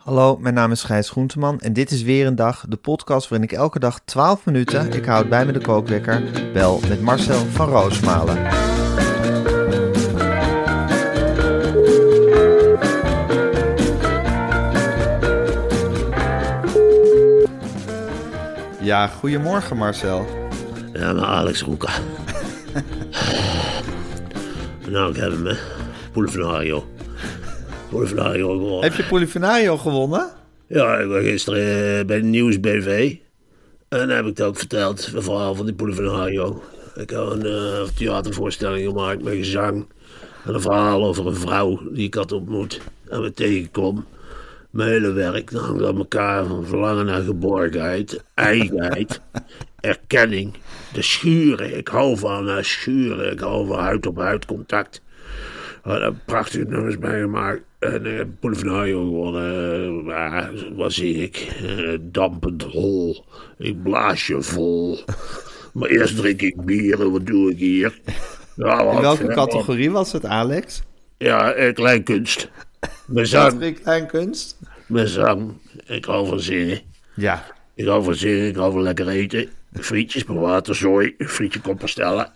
Hallo, 0.00 0.36
mijn 0.36 0.54
naam 0.54 0.70
is 0.70 0.82
Gijs 0.82 1.10
Groenteman 1.10 1.60
en 1.60 1.72
dit 1.72 1.90
is 1.90 2.02
weer 2.02 2.26
een 2.26 2.34
dag, 2.34 2.64
de 2.68 2.76
podcast 2.76 3.28
waarin 3.28 3.48
ik 3.48 3.56
elke 3.56 3.78
dag 3.78 4.00
12 4.04 4.44
minuten, 4.44 4.92
ik 4.92 5.04
houd 5.04 5.28
bij 5.28 5.46
me 5.46 5.52
de 5.52 5.60
kookwekker, 5.60 6.22
bel 6.52 6.80
met 6.88 7.00
Marcel 7.00 7.44
van 7.44 7.68
Roosmalen. 7.68 8.36
Ja, 18.80 19.06
goedemorgen 19.06 19.76
Marcel. 19.76 20.26
Ja, 20.92 21.12
maar 21.12 21.24
Alex 21.24 21.62
Roeka. 21.62 21.90
nou, 24.88 25.10
ik 25.10 25.16
heb 25.16 25.30
hem, 25.30 25.46
hè. 25.46 25.56
Polifinario 27.90 28.48
gewonnen. 28.48 28.82
Heb 28.82 28.94
je 28.94 29.04
Polifinario 29.04 29.76
gewonnen? 29.76 30.30
Ja, 30.66 30.98
ik 30.98 31.08
was 31.08 31.22
gisteren 31.22 31.98
eh, 31.98 32.06
bij 32.06 32.20
de 32.20 32.26
Nieuwsbv. 32.26 33.14
En 33.88 33.98
dan 33.98 34.08
heb 34.08 34.26
ik 34.26 34.36
het 34.36 34.42
ook 34.42 34.56
verteld, 34.56 35.06
het 35.06 35.24
verhaal 35.24 35.54
van 35.54 35.66
die 35.66 35.74
Polifinario. 35.74 36.62
Ik 36.94 37.10
heb 37.10 37.18
een 37.18 37.46
eh, 37.46 37.82
theatervoorstelling 37.82 38.88
gemaakt 38.88 39.22
met 39.22 39.34
gezang. 39.34 39.86
En 40.44 40.54
een 40.54 40.60
verhaal 40.60 41.04
over 41.04 41.26
een 41.26 41.36
vrouw 41.36 41.80
die 41.92 42.06
ik 42.06 42.14
had 42.14 42.32
ontmoet 42.32 42.80
en 43.08 43.20
me 43.20 43.32
tegenkom. 43.32 44.06
Mijn 44.70 44.88
hele 44.88 45.12
werk 45.12 45.52
hangt 45.52 45.84
aan 45.84 45.96
elkaar 45.96 46.44
van 46.44 46.66
verlangen 46.66 47.06
naar 47.06 47.22
geborgenheid, 47.22 48.24
eigenheid, 48.34 49.20
erkenning, 49.80 50.54
de 50.92 51.02
schuren. 51.02 51.76
Ik 51.76 51.88
hou 51.88 52.18
van 52.18 52.48
uh, 52.48 52.62
schuren, 52.62 53.32
ik 53.32 53.40
hou 53.40 53.66
van 53.66 53.78
huid-op-huid 53.78 54.46
contact. 54.46 55.02
Had 55.82 56.00
een 56.00 56.20
prachtige 56.24 56.64
nummers 56.64 56.96
meegemaakt. 56.96 57.62
En 57.80 58.06
uh, 58.06 58.20
Polifinario 58.40 59.04
gewonnen. 59.04 60.04
Uh, 60.06 60.46
wat 60.76 60.92
zie 60.92 61.14
ik? 61.14 61.60
Uh, 61.62 61.98
dampend 62.00 62.62
hol. 62.62 63.24
Ik 63.58 63.82
blaas 63.82 64.26
je 64.26 64.42
vol. 64.42 64.98
maar 65.74 65.88
eerst 65.88 66.16
drink 66.16 66.40
ik 66.42 66.64
bier 66.64 67.00
en 67.00 67.12
wat 67.12 67.26
doe 67.26 67.50
ik 67.50 67.58
hier? 67.58 68.00
Ja, 68.56 68.80
In 68.80 69.00
welke 69.00 69.26
categorie 69.26 69.90
was 69.90 70.12
het, 70.12 70.24
Alex? 70.24 70.82
Ja, 71.18 71.56
uh, 71.56 71.74
kleinkunst. 71.74 72.50
Mijn 73.06 73.26
zang. 73.26 73.80
Kleinkunst? 73.82 74.58
Mijn 74.86 75.08
zang. 75.08 75.52
Ik 75.86 76.04
hou 76.04 76.26
van 76.26 76.40
zingen. 76.40 76.80
Ja. 77.14 77.44
Ik 77.74 77.86
hou 77.86 78.04
van 78.04 78.14
zingen, 78.14 78.46
ik 78.46 78.56
hou 78.56 78.72
van 78.72 78.82
lekker 78.82 79.08
eten. 79.08 79.48
Frietjes 79.72 80.24
met 80.24 80.36
waterzooi, 80.36 81.14
frietje 81.18 81.60
compostella. 81.60 82.32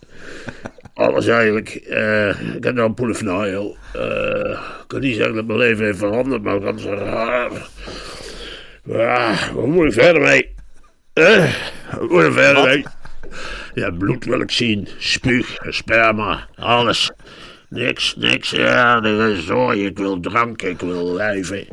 Alles 0.94 1.26
eigenlijk. 1.26 1.68
Eh, 1.68 2.28
ik 2.28 2.64
heb 2.64 2.74
nou 2.74 2.88
een 2.88 2.94
Polifinario. 2.94 3.76
Uh, 3.96 4.50
ik 4.50 4.84
kan 4.86 5.00
niet 5.00 5.16
zeggen 5.16 5.34
dat 5.34 5.46
mijn 5.46 5.58
leven 5.58 5.84
heeft 5.84 5.98
veranderd, 5.98 6.42
maar 6.42 6.56
ik 6.56 6.62
kan 6.62 6.78
zeggen... 6.78 7.12
Ah, 7.12 7.52
ah, 8.90 9.48
wat 9.52 9.66
moet 9.66 9.86
ik 9.86 9.92
verder 9.92 10.22
mee? 10.22 10.54
Eh, 11.12 11.52
wat 11.98 12.10
moet 12.10 12.24
ik 12.24 12.32
verder 12.32 12.54
Wat? 12.54 12.64
mee? 12.64 12.84
Ja, 13.74 13.90
bloed 13.90 14.24
wil 14.24 14.40
ik 14.40 14.50
zien. 14.50 14.88
Spuug, 14.98 15.58
sperma, 15.68 16.48
alles. 16.56 17.10
Niks, 17.68 18.16
niks. 18.16 18.50
Ja, 18.50 19.02
er 19.02 19.30
is 19.30 19.46
zooi. 19.46 19.86
Ik 19.86 19.98
wil 19.98 20.20
drank, 20.20 20.62
ik 20.62 20.80
wil 20.80 21.12
lijven. 21.12 21.66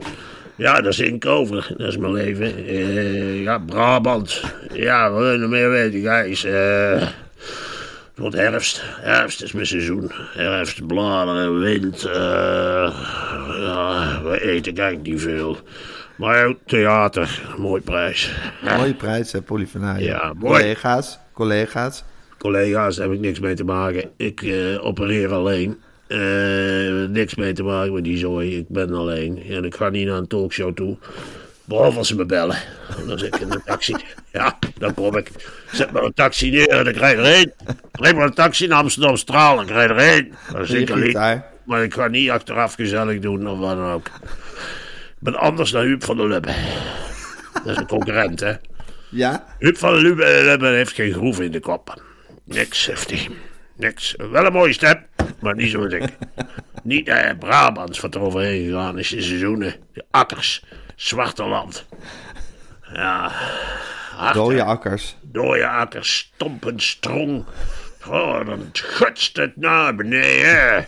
Ja, 0.62 0.82
daar 0.82 0.94
zing 0.94 1.14
ik 1.16 1.26
over. 1.26 1.74
Dat 1.78 1.88
is 1.88 1.98
mijn 1.98 2.14
leven. 2.14 2.66
Eh, 2.66 3.42
ja, 3.44 3.58
Brabant. 3.58 4.42
Ja, 4.74 5.12
wat 5.12 5.20
wil 5.22 5.32
je 5.32 5.38
nog 5.38 5.50
meer 5.50 5.70
weten, 5.70 6.02
Gijs? 6.02 6.44
Eh, 6.44 7.00
het 7.02 8.16
wordt 8.16 8.36
herfst. 8.36 8.82
Herfst 8.86 9.44
is 9.44 9.52
mijn 9.52 9.66
seizoen. 9.66 10.12
Herfst, 10.34 10.88
bladeren, 10.88 11.60
wind. 11.60 12.06
eh, 12.06 12.14
ja, 13.60 14.22
we 14.24 14.42
eten 14.42 14.74
kijk 14.74 15.02
niet 15.02 15.22
veel. 15.22 15.58
Maar 16.16 16.48
ja, 16.48 16.54
theater, 16.66 17.42
mooi 17.58 17.82
prijs. 17.82 18.32
Mooie 18.78 18.94
prijs, 18.94 19.32
hè, 19.32 19.42
Polifinario. 19.42 20.06
Ja, 20.06 20.34
mooi. 20.38 20.60
Collega's, 20.62 21.20
collega's. 21.34 22.04
Collega's 22.38 22.98
heb 22.98 23.12
ik 23.12 23.20
niks 23.20 23.40
mee 23.40 23.54
te 23.56 23.64
maken. 23.64 24.10
Ik 24.18 24.42
eh, 24.42 24.86
opereer 24.86 25.34
alleen. 25.34 25.82
Eh, 26.12 27.10
niks 27.10 27.36
mee 27.36 27.54
te 27.54 27.64
maken 27.64 27.94
met 27.94 28.04
die 28.04 28.18
zooi. 28.18 28.58
Ik 28.58 28.66
ben 28.68 28.94
alleen. 28.94 29.44
En 29.50 29.64
ik 29.66 29.76
ga 29.76 29.90
niet 29.90 30.08
naar 30.08 30.18
een 30.18 30.28
talkshow 30.28 30.76
toe. 30.76 30.98
Behalve 31.66 31.98
als 31.98 32.08
ze 32.08 32.16
me 32.16 32.26
bellen. 32.26 32.58
Dan 33.08 33.20
zit 33.20 33.36
ik 33.36 33.42
in 33.42 33.52
een 33.52 33.62
taxi. 33.66 33.96
Ja, 34.34 34.60
dan 34.78 34.94
kom 34.94 35.18
ik. 35.18 35.32
Zet 35.72 35.92
maar 35.92 36.04
een 36.04 36.14
taxi 36.14 36.50
neer 36.50 36.70
en 36.70 36.88
ik 36.88 36.98
rijd 36.98 37.18
erheen. 37.18 37.52
Rijd 37.92 38.16
maar 38.16 38.26
een 38.26 38.34
taxi 38.34 38.68
naar 38.68 38.78
Amsterdam 38.78 39.18
Straal 39.18 39.58
en 39.58 39.64
ik 39.64 39.70
rijd 39.70 39.90
erheen. 39.90 40.26
Ik 40.60 40.68
Je 40.68 40.94
alleen. 40.94 41.06
gitaar. 41.06 41.46
Maar 41.64 41.84
ik 41.84 41.94
ga 41.94 42.08
niet 42.08 42.30
achteraf 42.30 42.74
gezellig 42.74 43.20
doen 43.20 43.48
of 43.48 43.60
wat 43.60 43.76
dan 43.76 43.92
ook. 43.92 44.06
Ik 44.06 45.20
ben 45.20 45.36
anders 45.36 45.72
dan 45.72 45.84
Huub 45.84 46.04
van 46.04 46.18
der 46.18 46.28
Lubbe. 46.28 46.54
Dat 47.54 47.66
is 47.66 47.78
een 47.78 47.88
concurrent, 47.88 48.40
hè. 48.40 48.54
Ja? 49.10 49.46
Huub 49.60 49.78
van 49.78 49.94
der 49.94 50.02
Lubbe 50.02 50.42
Lubbe 50.44 50.68
heeft 50.68 50.94
geen 50.94 51.14
groef 51.14 51.40
in 51.40 51.52
de 51.52 51.60
kop. 51.60 52.02
Niks 52.44 52.86
heeft 52.86 53.10
hij. 53.10 53.30
Niks. 53.76 54.16
Wel 54.32 54.46
een 54.46 54.54
mooie 54.54 54.74
stem, 54.74 55.06
maar 55.42 55.56
niet 55.56 55.72
zo 55.72 55.88
dik. 55.88 56.04
Niet 56.84 57.08
eh, 57.08 57.38
Brabants 57.40 58.00
wat 58.00 58.16
er 58.16 58.22
overheen 58.22 58.66
gegaan 58.66 59.00
is 59.00 59.14
in 59.14 59.24
seizoenen. 59.24 59.76
De 59.94 60.06
akkers, 60.12 60.64
zwarte 60.96 61.44
land. 61.44 61.86
Ja, 62.94 63.32
hard, 64.16 64.34
Dode 64.34 64.64
akkers. 64.64 65.16
Dode 65.22 65.68
akkers, 65.68 66.18
stompend 66.18 66.84
strong. 66.84 67.46
Oh, 68.08 68.46
dan 68.46 68.70
gutst 68.72 69.38
het 69.38 69.58
naar 69.58 69.96
beneden. 69.96 70.88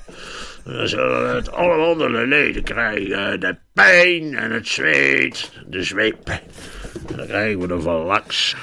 Dan 0.63 0.87
zullen 0.87 1.35
het 1.35 1.51
alle 1.51 1.85
onder 1.85 2.11
de 2.11 2.27
leden 2.27 2.63
krijgen. 2.63 3.39
De 3.39 3.57
pijn 3.73 4.35
en 4.35 4.51
het 4.51 4.67
zweet, 4.67 5.51
de 5.67 5.83
zweep. 5.83 6.25
Dan 7.15 7.25
krijgen 7.27 7.59
we 7.59 7.73
er 7.73 7.81
van 7.81 8.01
laks. 8.01 8.55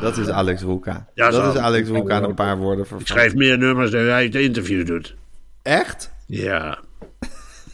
Dat 0.00 0.16
is 0.16 0.28
Alex 0.28 0.62
Roeka. 0.62 1.06
Ja, 1.14 1.30
dat 1.30 1.44
zo. 1.44 1.50
is 1.50 1.56
Alex 1.56 1.88
Roeka 1.88 2.22
een 2.22 2.34
paar 2.34 2.56
woorden 2.56 2.86
Ik 2.98 3.06
schrijf 3.06 3.34
meer 3.34 3.58
nummers 3.58 3.90
dan 3.90 4.00
hij 4.04 4.28
de 4.28 4.42
interview 4.42 4.86
doet. 4.86 5.14
Echt? 5.62 6.12
Ja. 6.26 6.78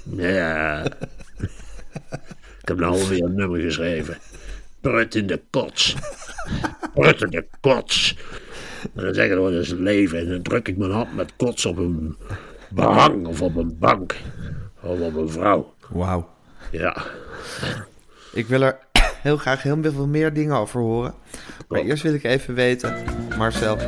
Ja. 0.03 0.84
Ik 2.60 2.69
heb 2.75 2.78
nou 2.78 3.00
alweer 3.00 3.22
een 3.25 3.34
nummer 3.34 3.60
geschreven. 3.60 4.16
Prut 4.81 5.14
in 5.14 5.26
de 5.26 5.41
kots. 5.50 5.97
Prut 6.94 7.22
in 7.22 7.31
de 7.31 7.47
kots. 7.60 8.16
En 8.94 9.04
dan 9.04 9.15
zeggen 9.15 9.44
we, 9.44 9.53
dat 9.53 9.60
is 9.62 9.70
het 9.70 9.78
leven. 9.78 10.19
En 10.19 10.28
dan 10.28 10.42
druk 10.42 10.69
ik 10.69 10.76
mijn 10.76 10.91
hand 10.91 11.15
met 11.15 11.32
kots 11.36 11.66
op 11.66 11.76
een 11.76 12.16
behang 12.70 13.26
of 13.26 13.42
op 13.42 13.56
een 13.56 13.78
bank. 13.78 14.16
Of 14.80 15.00
op 15.00 15.16
een 15.16 15.30
vrouw. 15.30 15.75
Wauw. 15.88 16.28
Ja. 16.71 16.97
Ik 18.33 18.47
wil 18.47 18.62
er 18.62 18.78
heel 19.22 19.36
graag 19.36 19.62
heel 19.62 19.78
veel 19.82 20.06
meer 20.06 20.32
dingen 20.32 20.56
over 20.56 20.80
horen. 20.80 21.15
Maar 21.68 21.80
eerst 21.80 22.03
wil 22.03 22.15
ik 22.15 22.24
even 22.24 22.54
weten, 22.54 23.04
Marcel, 23.36 23.78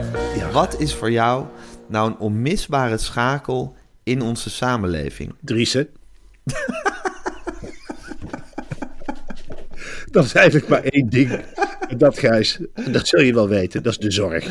wat 0.53 0.81
is 0.81 0.95
voor 0.95 1.11
jou 1.11 1.47
nou 1.87 2.11
een 2.11 2.19
onmisbare 2.19 2.99
schakel 2.99 3.77
in 4.03 4.23
onze 4.23 4.51
samenleving? 4.51 5.35
Driessen. 5.41 5.89
dat 10.11 10.25
is 10.25 10.35
eigenlijk 10.35 10.69
maar 10.69 10.83
één 10.83 11.09
ding. 11.09 11.43
En 11.89 11.99
dat, 11.99 12.19
Gijs, 12.19 12.59
dat 12.91 13.09
zul 13.09 13.21
je 13.21 13.35
wel 13.35 13.49
weten, 13.49 13.83
dat 13.83 13.93
is 13.93 13.99
de 13.99 14.11
zorg. 14.11 14.47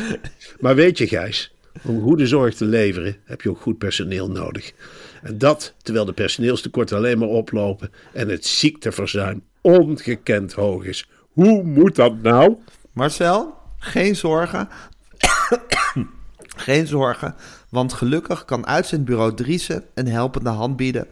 Maar 0.59 0.75
weet 0.75 0.97
je, 0.97 1.07
Gijs, 1.07 1.53
om 1.83 2.01
goede 2.01 2.27
zorg 2.27 2.55
te 2.55 2.65
leveren 2.65 3.17
heb 3.25 3.41
je 3.41 3.49
ook 3.49 3.61
goed 3.61 3.77
personeel 3.77 4.31
nodig. 4.31 4.71
En 5.21 5.37
dat 5.37 5.73
terwijl 5.81 6.05
de 6.05 6.13
personeelstekorten 6.13 6.97
alleen 6.97 7.17
maar 7.17 7.27
oplopen 7.27 7.91
en 8.13 8.29
het 8.29 8.45
ziekteverzuim 8.45 9.41
ongekend 9.61 10.53
hoog 10.53 10.85
is. 10.85 11.09
Hoe 11.31 11.63
moet 11.63 11.95
dat 11.95 12.21
nou? 12.21 12.55
Marcel, 12.91 13.53
geen 13.77 14.15
zorgen. 14.15 14.69
geen 16.57 16.87
zorgen, 16.87 17.35
want 17.69 17.93
gelukkig 17.93 18.45
kan 18.45 18.67
uitzendbureau 18.67 19.33
Driessen 19.33 19.83
een 19.93 20.07
helpende 20.07 20.49
hand 20.49 20.75
bieden 20.75 21.07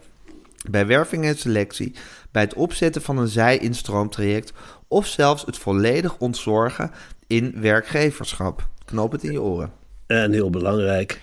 bij 0.69 0.87
werving 0.87 1.25
en 1.25 1.37
selectie, 1.37 1.95
bij 2.31 2.41
het 2.41 2.53
opzetten 2.53 3.01
van 3.01 3.17
een 3.17 3.27
zij-instroomtraject 3.27 4.53
of 4.87 5.07
zelfs 5.07 5.45
het 5.45 5.57
volledig 5.57 6.17
ontzorgen 6.17 6.91
in 7.27 7.53
werkgeverschap. 7.61 8.67
Knoop 8.85 9.11
het 9.11 9.23
in 9.23 9.31
je 9.31 9.41
oren. 9.41 9.71
En 10.07 10.31
heel 10.31 10.49
belangrijk, 10.49 11.21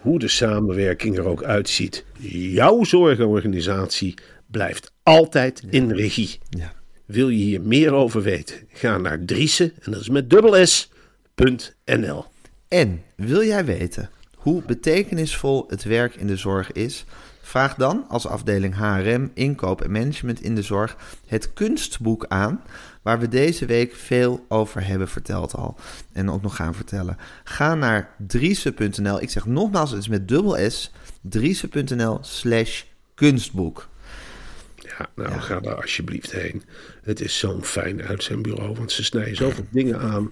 hoe 0.00 0.18
de 0.18 0.28
samenwerking 0.28 1.18
er 1.18 1.24
ook 1.24 1.42
uitziet. 1.42 2.04
Jouw 2.28 2.84
zorgorganisatie 2.84 4.14
blijft 4.50 4.92
altijd 5.02 5.62
in 5.70 5.90
regie. 5.90 6.38
Ja. 6.48 6.72
Wil 7.06 7.28
je 7.28 7.44
hier 7.44 7.60
meer 7.60 7.92
over 7.92 8.22
weten? 8.22 8.56
Ga 8.68 8.98
naar 8.98 9.24
Driese, 9.24 9.72
en 9.80 9.92
dat 9.92 10.00
is 10.00 10.08
met 10.08 10.30
dubbel 10.30 10.66
S, 10.66 10.90
punt 11.34 11.74
NL. 11.84 12.24
En 12.68 13.02
wil 13.16 13.44
jij 13.44 13.64
weten 13.64 14.10
hoe 14.36 14.62
betekenisvol 14.62 15.64
het 15.68 15.82
werk 15.82 16.14
in 16.14 16.26
de 16.26 16.36
zorg 16.36 16.72
is? 16.72 17.04
Vraag 17.40 17.74
dan 17.74 18.04
als 18.08 18.26
afdeling 18.26 18.76
HRM, 18.76 19.30
inkoop 19.34 19.80
en 19.80 19.90
management 19.90 20.42
in 20.42 20.54
de 20.54 20.62
zorg 20.62 20.96
het 21.26 21.52
kunstboek 21.52 22.26
aan, 22.28 22.62
waar 23.02 23.18
we 23.18 23.28
deze 23.28 23.66
week 23.66 23.94
veel 23.94 24.44
over 24.48 24.86
hebben 24.86 25.08
verteld 25.08 25.54
al 25.54 25.76
en 26.12 26.30
ook 26.30 26.42
nog 26.42 26.56
gaan 26.56 26.74
vertellen. 26.74 27.16
Ga 27.44 27.74
naar 27.74 28.14
driese.nl. 28.26 29.20
Ik 29.20 29.30
zeg 29.30 29.46
nogmaals, 29.46 29.90
het 29.90 30.00
is 30.00 30.08
met 30.08 30.28
dubbel 30.28 30.70
S, 30.70 30.92
driese.nl 31.20 32.18
slash 32.20 32.82
kunstboek. 33.14 33.88
Ja, 34.98 35.10
nou 35.14 35.40
ga 35.40 35.60
daar 35.60 35.74
alsjeblieft 35.74 36.32
heen. 36.32 36.62
Het 37.02 37.20
is 37.20 37.38
zo'n 37.38 37.64
fijn 37.64 38.02
uitzendbureau, 38.02 38.74
want 38.74 38.92
ze 38.92 39.04
snijden 39.04 39.36
zoveel 39.36 39.66
dingen 39.70 39.98
aan 39.98 40.30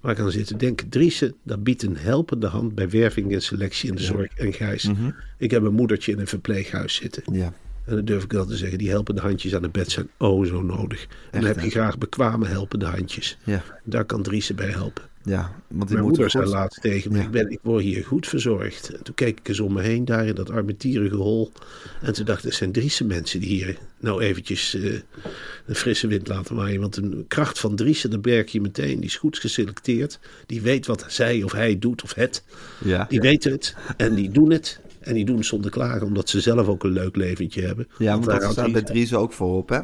waar 0.00 0.12
ik 0.12 0.18
aan 0.18 0.30
zit 0.30 0.46
te 0.46 0.56
denken. 0.56 0.88
Driese, 0.88 1.34
dat 1.42 1.64
biedt 1.64 1.82
een 1.82 1.96
helpende 1.96 2.46
hand 2.46 2.74
bij 2.74 2.90
werving 2.90 3.32
en 3.32 3.42
selectie 3.42 3.88
in 3.88 3.94
de 3.94 4.02
zorg. 4.02 4.34
En 4.36 4.52
Gijs, 4.52 4.90
ik 5.38 5.50
heb 5.50 5.62
een 5.62 5.74
moedertje 5.74 6.12
in 6.12 6.18
een 6.18 6.26
verpleeghuis 6.26 6.94
zitten. 6.94 7.22
Ja. 7.32 7.52
En 7.90 7.96
dan 7.96 8.04
durf 8.04 8.24
ik 8.24 8.32
wel 8.32 8.46
te 8.46 8.56
zeggen, 8.56 8.78
die 8.78 8.88
helpende 8.88 9.20
handjes 9.20 9.54
aan 9.54 9.62
het 9.62 9.72
bed 9.72 9.90
zijn 9.90 10.08
oh 10.18 10.46
zo 10.46 10.62
nodig. 10.62 11.06
En 11.30 11.40
dan 11.40 11.44
heb 11.44 11.56
je 11.58 11.64
hè? 11.64 11.70
graag 11.70 11.98
bekwame 11.98 12.46
helpende 12.46 12.86
handjes. 12.86 13.38
Ja. 13.44 13.62
Daar 13.84 14.04
kan 14.04 14.22
Driese 14.22 14.54
bij 14.54 14.68
helpen. 14.68 15.04
Ja, 15.22 15.52
want 15.68 15.90
Mijn 15.90 16.02
moet 16.02 16.10
moeder 16.10 16.30
zei 16.30 16.46
laatst 16.46 16.80
tegen 16.80 17.12
me, 17.12 17.18
Ja. 17.18 17.24
ik, 17.24 17.30
ben, 17.30 17.50
ik 17.50 17.58
word 17.62 17.82
hier 17.82 18.04
goed 18.04 18.26
verzorgd. 18.26 18.88
En 18.94 19.02
toen 19.02 19.14
keek 19.14 19.38
ik 19.38 19.48
eens 19.48 19.60
om 19.60 19.72
me 19.72 19.82
heen, 19.82 20.04
daar 20.04 20.26
in 20.26 20.34
dat 20.34 20.50
armetierige 20.50 21.16
hol. 21.16 21.52
En 22.02 22.12
toen 22.12 22.24
dacht 22.24 22.44
ik, 22.44 22.50
er 22.50 22.56
zijn 22.56 22.72
Driese 22.72 23.04
mensen 23.04 23.40
die 23.40 23.48
hier 23.48 23.78
nou 23.98 24.22
eventjes 24.22 24.74
eh, 24.74 24.92
een 25.66 25.74
frisse 25.74 26.06
wind 26.06 26.28
laten 26.28 26.56
waaien. 26.56 26.80
Want 26.80 26.96
een 26.96 27.24
kracht 27.28 27.58
van 27.58 27.76
Driese, 27.76 28.08
dat 28.08 28.24
merk 28.24 28.48
je 28.48 28.60
meteen. 28.60 28.96
Die 28.96 29.08
is 29.08 29.16
goed 29.16 29.38
geselecteerd. 29.38 30.18
Die 30.46 30.60
weet 30.60 30.86
wat 30.86 31.04
zij 31.08 31.42
of 31.42 31.52
hij 31.52 31.78
doet 31.78 32.02
of 32.02 32.14
het. 32.14 32.44
Ja. 32.84 33.06
Die 33.08 33.20
weten 33.20 33.52
het 33.52 33.76
en 33.96 34.14
die 34.14 34.30
doen 34.30 34.50
het. 34.50 34.80
En 35.00 35.14
die 35.14 35.24
doen 35.24 35.36
het 35.36 35.46
zonder 35.46 35.70
klagen, 35.70 36.06
omdat 36.06 36.28
ze 36.28 36.40
zelf 36.40 36.68
ook 36.68 36.84
een 36.84 36.92
leuk 36.92 37.16
leventje 37.16 37.62
hebben. 37.62 37.88
Ja, 37.98 38.12
Want 38.12 38.24
want 38.24 38.40
daar 38.40 38.50
staat 38.50 38.72
bij 38.72 38.82
Dries 38.82 39.14
ook 39.14 39.32
voorop, 39.32 39.68
hè? 39.68 39.78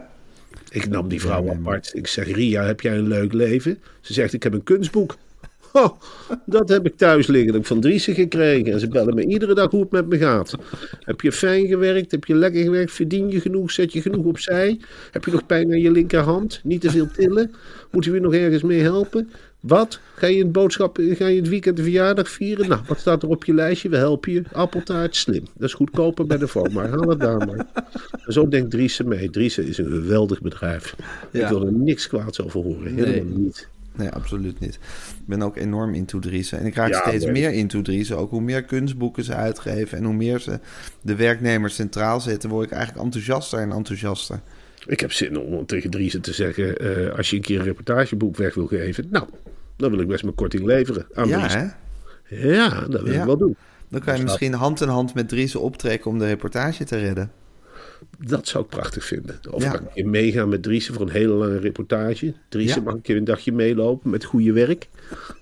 ik 0.71 0.89
nam 0.89 1.09
die 1.09 1.21
vrouw 1.21 1.51
apart. 1.51 1.91
Ik 1.95 2.07
zeg, 2.07 2.35
Ria, 2.35 2.65
heb 2.65 2.81
jij 2.81 2.99
een 2.99 3.09
leuk 3.09 3.33
leven? 3.33 3.79
Ze 4.01 4.13
zegt, 4.13 4.33
ik 4.33 4.43
heb 4.43 4.53
een 4.53 4.63
kunstboek. 4.63 5.17
Oh, 5.73 6.01
dat 6.47 6.69
heb 6.69 6.87
ik 6.87 6.97
thuis 6.97 7.27
liggen. 7.27 7.47
Dat 7.47 7.55
heb 7.55 7.63
ik 7.63 7.69
van 7.69 7.81
Driessen 7.81 8.15
gekregen. 8.15 8.73
En 8.73 8.81
ze 8.81 8.89
bellen 8.89 9.15
me 9.15 9.27
iedere 9.27 9.55
dag 9.55 9.71
hoe 9.71 9.81
het 9.81 9.91
met 9.91 10.07
me 10.07 10.19
gaat. 10.19 10.55
Heb 11.01 11.21
je 11.21 11.33
fijn 11.33 11.67
gewerkt? 11.67 12.11
Heb 12.11 12.25
je 12.25 12.35
lekker 12.35 12.62
gewerkt? 12.62 12.93
Verdien 12.93 13.31
je 13.31 13.41
genoeg? 13.41 13.71
Zet 13.71 13.93
je 13.93 14.03
genoeg 14.03 14.25
opzij? 14.25 14.81
Heb 15.11 15.25
je 15.25 15.31
nog 15.31 15.47
pijn 15.47 15.71
aan 15.71 15.81
je 15.81 15.91
linkerhand? 15.91 16.61
Niet 16.62 16.81
te 16.81 16.91
veel 16.91 17.09
tillen? 17.11 17.55
Moeten 17.91 18.11
we 18.11 18.17
je 18.17 18.23
nog 18.23 18.35
ergens 18.35 18.62
mee 18.62 18.81
helpen? 18.81 19.31
Wat? 19.61 20.00
Ga 20.14 20.26
je, 20.26 20.44
een 20.44 20.53
boodschap, 20.53 20.99
ga 21.00 21.26
je 21.26 21.37
het 21.41 21.49
weekend 21.49 21.76
de 21.76 21.82
verjaardag 21.82 22.29
vieren? 22.29 22.69
Nou, 22.69 22.81
wat 22.87 22.99
staat 22.99 23.23
er 23.23 23.29
op 23.29 23.44
je 23.44 23.55
lijstje? 23.55 23.88
We 23.88 23.97
helpen 23.97 24.32
je. 24.32 24.43
Appeltaart, 24.53 25.17
slim. 25.17 25.44
Dat 25.55 25.69
is 25.69 25.75
goedkoper 25.75 26.26
bij 26.26 26.37
de 26.38 26.69
maar 26.73 26.88
haal 26.88 27.08
het 27.08 27.20
daar 27.20 27.47
maar. 27.47 27.67
En 28.26 28.32
zo 28.32 28.49
denkt 28.49 28.70
Driessen 28.70 29.08
mee. 29.08 29.31
Driessen 29.31 29.67
is 29.67 29.79
een 29.79 29.91
geweldig 29.91 30.41
bedrijf. 30.41 30.97
Ik 31.31 31.47
wil 31.47 31.67
er 31.67 31.73
niks 31.73 32.08
kwaads 32.08 32.41
over 32.41 32.62
horen. 32.62 32.94
Helemaal 32.94 33.25
Nee. 33.25 33.38
niet. 33.38 33.69
Nee, 33.93 34.08
absoluut 34.11 34.61
niet. 34.61 34.75
Ik 35.19 35.26
ben 35.26 35.43
ook 35.43 35.56
enorm 35.56 35.94
into 35.94 36.19
Driessen. 36.19 36.59
En 36.59 36.67
ik 36.67 36.75
raak 36.75 36.91
Ja, 36.91 37.00
steeds 37.00 37.25
maar- 37.25 37.32
meer 37.32 37.52
into 37.52 37.82
Driessen. 37.82 38.17
Ook 38.19 38.31
hoe 38.31 38.41
meer 38.41 38.64
kunstboeken 38.64 39.25
ze 39.25 39.35
uitgeven... 39.35 39.99
en 39.99 40.05
hoe 40.05 40.14
meer 40.14 40.38
ze 40.38 40.59
de 41.02 41.14
werknemers 41.14 41.75
centraal 41.75 42.20
zetten... 42.20 42.50
word 42.50 42.67
ik 42.67 42.73
eigenlijk 42.73 43.05
enthousiaster 43.05 43.59
en 43.59 43.73
enthousiaster. 43.73 44.41
Ik 44.87 45.00
heb 45.00 45.12
zin 45.12 45.38
om 45.38 45.67
tegen 45.67 45.91
Driessen 45.91 46.21
te 46.21 46.33
zeggen... 46.33 46.77
eh, 46.79 47.17
als 47.17 47.31
je 47.31 47.37
een 47.37 47.43
keer 47.43 47.59
een 47.59 47.65
reportageboek 47.65 48.37
weg 48.37 48.55
wil 48.55 48.67
geven... 48.67 49.06
nou, 49.11 49.27
dan 49.77 49.91
wil 49.91 50.00
ik 50.00 50.09
best 50.09 50.23
mijn 50.23 50.35
korting 50.35 50.65
leveren 50.65 51.06
aan 51.15 51.29
Ja, 51.29 51.47
hè? 51.49 51.67
Ja, 52.49 52.81
dat 52.88 53.03
wil 53.03 53.12
Ja. 53.12 53.19
ik 53.21 53.27
wel 53.27 53.37
doen. 53.37 53.56
Dan 53.88 54.00
kan 54.00 54.17
je 54.17 54.23
misschien 54.23 54.53
hand 54.53 54.81
in 54.81 54.88
hand 54.88 55.15
met 55.15 55.29
Driessen 55.29 55.61
optrekken... 55.61 56.11
om 56.11 56.19
de 56.19 56.27
reportage 56.27 56.85
te 56.85 56.99
redden. 56.99 57.31
Dat 58.27 58.49
zou 58.49 58.65
ik 58.65 58.71
prachtig 58.71 59.05
vinden. 59.05 59.38
Of 59.50 59.62
Ja. 59.62 59.71
kan 59.71 59.81
ik 59.81 59.87
een 59.87 59.93
keer 59.94 60.06
meegaan 60.09 60.49
met 60.49 60.62
Driessen 60.62 60.94
voor 60.94 61.03
een 61.03 61.12
hele 61.12 61.33
lange 61.33 61.59
reportage. 61.59 62.35
Driessen 62.49 62.79
Ja. 62.79 62.85
mag 62.87 62.94
een 62.94 63.03
keer 63.03 63.17
een 63.17 63.25
dagje 63.25 63.53
meelopen 63.53 64.11
met 64.11 64.25
goede 64.25 64.53
werk. 64.53 64.88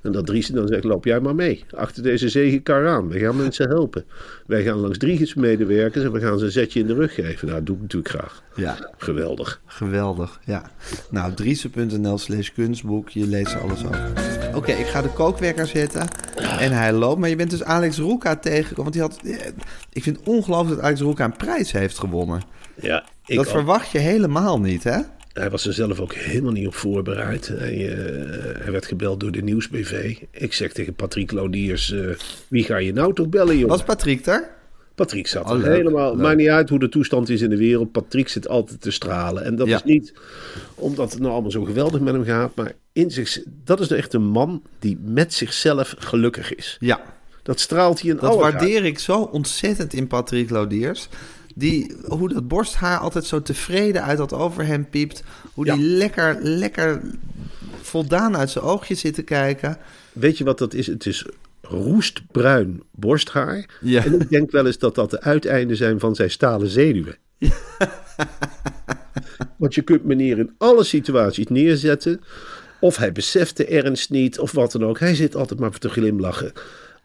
En 0.03 0.13
dat 0.13 0.27
Driessen 0.27 0.55
dan 0.55 0.67
zegt, 0.69 0.85
loop 0.85 1.05
jij 1.05 1.21
maar 1.21 1.35
mee. 1.35 1.65
Achter 1.77 2.03
deze 2.03 2.29
zegenkar 2.29 2.89
aan. 2.89 3.09
We 3.09 3.19
gaan 3.19 3.37
mensen 3.37 3.69
helpen. 3.69 4.05
Wij 4.47 4.63
gaan 4.63 4.79
langs 4.79 4.99
Driegens 4.99 5.35
medewerkers 5.35 6.05
en 6.05 6.13
we 6.13 6.21
gaan 6.21 6.39
ze 6.39 6.45
een 6.45 6.51
zetje 6.51 6.81
in 6.81 6.87
de 6.87 6.95
rug 6.95 7.15
geven. 7.15 7.47
Nou, 7.47 7.59
dat 7.59 7.67
doe 7.67 7.77
ik 7.77 7.83
natuurlijk 7.83 8.15
graag. 8.15 8.43
Ja, 8.57 8.91
Geweldig. 8.99 9.61
geweldig. 9.67 10.41
Ja. 10.45 10.71
Nou, 11.11 11.33
driessen.nl 11.35 12.19
slash 12.19 12.49
kunstboek. 12.55 13.09
Je 13.09 13.27
leest 13.27 13.61
alles 13.61 13.85
over. 13.85 14.13
Oké, 14.55 14.73
ik 14.73 14.87
ga 14.87 15.03
de 15.03 15.09
kookwekker 15.13 15.67
zetten. 15.67 16.09
En 16.59 16.73
hij 16.73 16.93
loopt. 16.93 17.19
Maar 17.21 17.29
je 17.29 17.37
bent 17.37 17.51
dus 17.51 17.63
Alex 17.65 17.99
Roeka 17.99 18.37
tegengekomen. 18.37 18.93
Want 18.93 19.23
die 19.23 19.31
had... 19.33 19.41
eh, 19.41 19.53
Ik 19.93 20.03
vind 20.03 20.17
het 20.17 20.27
ongelooflijk 20.29 20.75
dat 20.77 20.85
Alex 20.85 21.01
Roeka 21.01 21.25
een 21.25 21.37
prijs 21.37 21.73
heeft 21.73 21.99
gewonnen. 21.99 22.43
Ja, 22.81 23.05
ik 23.27 23.37
dat 23.37 23.47
ook. 23.47 23.53
verwacht 23.53 23.91
je 23.91 23.99
helemaal 23.99 24.61
niet, 24.61 24.85
hè? 24.85 24.99
Hij 25.35 25.51
was 25.51 25.67
er 25.67 25.73
zelf 25.73 26.01
ook 26.01 26.15
helemaal 26.15 26.53
niet 26.53 26.67
op 26.67 26.75
voorbereid. 26.75 27.49
Hij, 27.49 27.89
eh, 27.97 28.63
hij 28.63 28.73
werd 28.73 28.87
gebeld 28.87 29.21
door 29.21 29.31
de 29.33 29.43
Nieuwsbv. 29.43 30.17
Ik 30.31 30.53
zeg 30.53 30.73
tegen 30.73 30.95
Patrick 30.95 31.33
Laudiers, 31.33 31.93
eh, 31.93 32.01
wie 32.49 32.65
ga 32.65 32.77
je 32.77 32.93
nou 32.93 33.15
toch 33.15 33.29
bellen, 33.29 33.55
jongen? 33.55 33.69
Was 33.69 33.83
Patrick 33.85 34.27
er? 34.27 34.51
Patrick 34.95 35.27
zat 35.27 35.51
Oh, 35.51 35.65
er 35.65 35.71
helemaal. 35.73 36.11
leuk. 36.13 36.23
Maakt 36.23 36.37
niet 36.37 36.49
uit 36.49 36.69
hoe 36.69 36.79
de 36.79 36.89
toestand 36.89 37.29
is 37.29 37.41
in 37.43 37.51
de 37.51 37.57
wereld. 37.57 37.93
Patrick 37.93 38.29
zit 38.29 38.49
altijd 38.49 38.81
te 38.81 38.91
stralen. 38.91 39.45
En 39.45 39.57
dat 39.57 39.67
Ja. 39.69 39.77
is 39.77 39.83
niet 39.85 40.13
omdat 40.75 41.11
het 41.13 41.21
nou 41.21 41.33
allemaal 41.33 41.51
zo 41.51 41.65
geweldig 41.65 42.01
met 42.01 42.15
hem 42.15 42.25
gaat. 42.25 42.55
Maar 42.55 42.73
in 42.93 43.11
zich, 43.11 43.39
dat 43.65 43.81
is 43.81 43.89
nou 43.89 44.01
echt 44.01 44.13
een 44.13 44.25
man 44.27 44.63
die 44.79 44.99
met 45.05 45.33
zichzelf 45.35 45.95
gelukkig 45.99 46.55
is. 46.55 46.77
Ja. 46.81 47.01
Dat 47.43 47.61
straalt 47.61 48.01
hij 48.01 48.11
in 48.11 48.17
Dat 48.17 48.31
uit. 48.31 48.41
waardeer 48.41 48.85
ik 48.85 48.99
zo 48.99 49.21
ontzettend 49.21 49.93
in 49.95 50.07
Patrick 50.07 50.51
Laudiers. 50.51 51.09
Die, 51.55 51.95
hoe 52.07 52.29
dat 52.33 52.49
borsthaar 52.49 52.99
altijd 52.99 53.25
zo 53.25 53.43
tevreden 53.43 54.03
uit 54.03 54.19
dat 54.19 54.33
over 54.33 54.67
hem 54.67 54.89
piept. 54.89 55.23
Hoe 55.55 55.65
die 55.65 55.75
Ja. 55.75 55.97
lekker, 55.97 56.39
lekker 56.43 57.01
voldaan 57.81 58.37
uit 58.37 58.51
zijn 58.51 58.65
oogjes 58.65 59.01
zit 59.01 59.15
te 59.15 59.23
kijken. 59.23 59.77
Weet 60.13 60.39
je 60.39 60.45
wat 60.45 60.59
dat 60.59 60.75
is? 60.75 60.87
Het 60.87 61.07
is 61.07 61.27
roestbruin 61.61 62.83
borsthaar. 62.91 63.67
Ja. 63.81 64.05
En 64.05 64.21
ik 64.21 64.31
denk 64.31 64.51
wel 64.51 64.67
eens 64.67 64.79
dat 64.79 64.95
dat 64.95 65.11
de 65.11 65.21
uiteinden 65.21 65.77
zijn 65.77 66.01
van 66.01 66.15
zijn 66.15 66.31
stalen 66.31 66.69
zenuwen. 66.69 67.17
Want 69.57 69.75
je 69.75 69.83
kunt 69.83 70.05
meneer 70.05 70.39
in 70.39 70.55
alle 70.59 70.85
situaties 70.85 71.47
neerzetten. 71.47 72.21
Of 72.81 72.97
hij 72.97 73.13
beseft 73.13 73.57
de 73.57 73.67
ernst 73.67 74.11
niet, 74.11 74.39
of 74.39 74.53
wat 74.53 74.73
dan 74.73 74.85
ook. 74.85 74.99
Hij 74.99 75.15
zit 75.15 75.37
altijd 75.37 75.61
maar 75.61 75.79
te 75.79 75.89
glimlachen. 75.89 76.53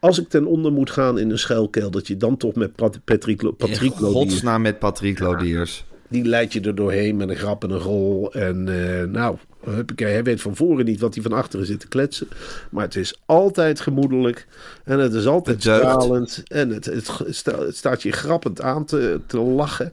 Als 0.00 0.20
ik 0.20 0.28
ten 0.28 0.46
onder 0.46 0.72
moet 0.72 0.90
gaan 0.90 1.18
in 1.18 1.30
een 1.30 1.38
schuilkeldertje, 1.38 2.16
dan 2.16 2.36
toch 2.36 2.54
met 2.54 2.74
Pat- 2.74 3.04
Patrick, 3.04 3.56
Patrick 3.56 3.92
In 3.94 4.00
Lodiers. 4.00 4.12
godsnaam 4.32 4.62
met 4.62 4.78
Patrick 4.78 5.18
Laudiers. 5.18 5.84
Die 6.08 6.24
leidt 6.24 6.52
je 6.52 6.60
er 6.60 6.74
doorheen 6.74 7.16
met 7.16 7.28
een 7.28 7.36
grap 7.36 7.64
en 7.64 7.70
een 7.70 7.78
rol. 7.78 8.32
En 8.32 8.68
eh, 8.68 9.04
nou, 9.08 9.36
huppakee, 9.64 10.12
hij 10.12 10.22
weet 10.22 10.40
van 10.40 10.56
voren 10.56 10.84
niet 10.84 11.00
wat 11.00 11.14
hij 11.14 11.22
van 11.22 11.32
achteren 11.32 11.66
zit 11.66 11.80
te 11.80 11.88
kletsen. 11.88 12.28
Maar 12.70 12.84
het 12.84 12.96
is 12.96 13.20
altijd 13.26 13.80
gemoedelijk. 13.80 14.46
En 14.84 14.98
het 14.98 15.12
is 15.14 15.26
altijd 15.26 15.64
Het 15.64 15.74
stralend. 15.76 16.42
En 16.46 16.68
het, 16.70 16.84
het, 16.84 17.10
sta- 17.28 17.58
het 17.64 17.76
staat 17.76 18.02
je 18.02 18.12
grappend 18.12 18.60
aan 18.60 18.84
te, 18.84 19.20
te 19.26 19.38
lachen. 19.40 19.92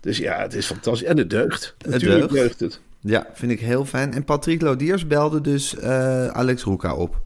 Dus 0.00 0.18
ja, 0.18 0.40
het 0.40 0.54
is 0.54 0.66
fantastisch. 0.66 1.08
En 1.08 1.18
het 1.18 1.30
deugt. 1.30 1.74
Natuurlijk 1.88 2.20
deugt. 2.20 2.32
deugt 2.34 2.60
het. 2.60 2.80
Ja, 3.00 3.26
vind 3.32 3.52
ik 3.52 3.60
heel 3.60 3.84
fijn. 3.84 4.12
En 4.14 4.24
Patrick 4.24 4.62
Laudiers 4.62 5.06
belde 5.06 5.40
dus 5.40 5.76
eh, 5.78 6.26
Alex 6.26 6.62
Roeka 6.62 6.94
op. 6.94 7.16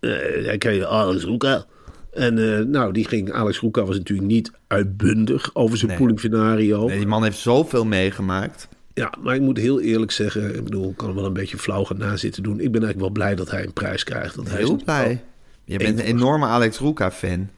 Eh, 0.00 0.10
hij 0.44 0.58
kreeg 0.58 0.84
Alex 0.84 1.24
Roeka. 1.24 1.64
En 2.12 2.58
eh, 2.58 2.64
nou, 2.64 2.92
die 2.92 3.08
ging, 3.08 3.32
Alex 3.32 3.58
Roeka 3.58 3.84
was 3.84 3.96
natuurlijk 3.96 4.28
niet 4.28 4.52
uitbundig 4.66 5.50
over 5.54 5.76
zijn 5.76 5.90
Nee. 5.90 5.98
poolingvenario. 5.98 6.86
Nee, 6.86 6.96
die 6.98 7.06
man 7.06 7.22
heeft 7.22 7.38
zoveel 7.38 7.84
meegemaakt. 7.84 8.68
Ja, 8.94 9.12
maar 9.20 9.34
ik 9.34 9.40
moet 9.40 9.56
heel 9.56 9.80
eerlijk 9.80 10.10
zeggen, 10.10 10.54
ik 10.56 10.64
bedoel, 10.64 10.90
ik 10.90 10.96
kan 10.96 11.06
hem 11.06 11.16
wel 11.16 11.24
een 11.26 11.32
beetje 11.32 11.58
flauw 11.58 11.84
gaan 11.84 11.98
na 11.98 12.16
zitten 12.16 12.42
doen. 12.42 12.52
Ik 12.60 12.72
ben 12.72 12.82
eigenlijk 12.82 13.00
wel 13.00 13.10
blij 13.10 13.34
dat 13.34 13.50
hij 13.50 13.64
een 13.64 13.72
prijs 13.72 14.04
krijgt. 14.04 14.34
Want 14.34 14.50
hij 14.50 14.60
is 14.60 14.68
Heel 14.68 14.80
blij. 14.84 15.24
Je 15.64 15.78
bent 15.78 15.98
een 15.98 16.04
enorme 16.04 16.46
Alex 16.46 16.78
Roeka-fan. 16.78 17.48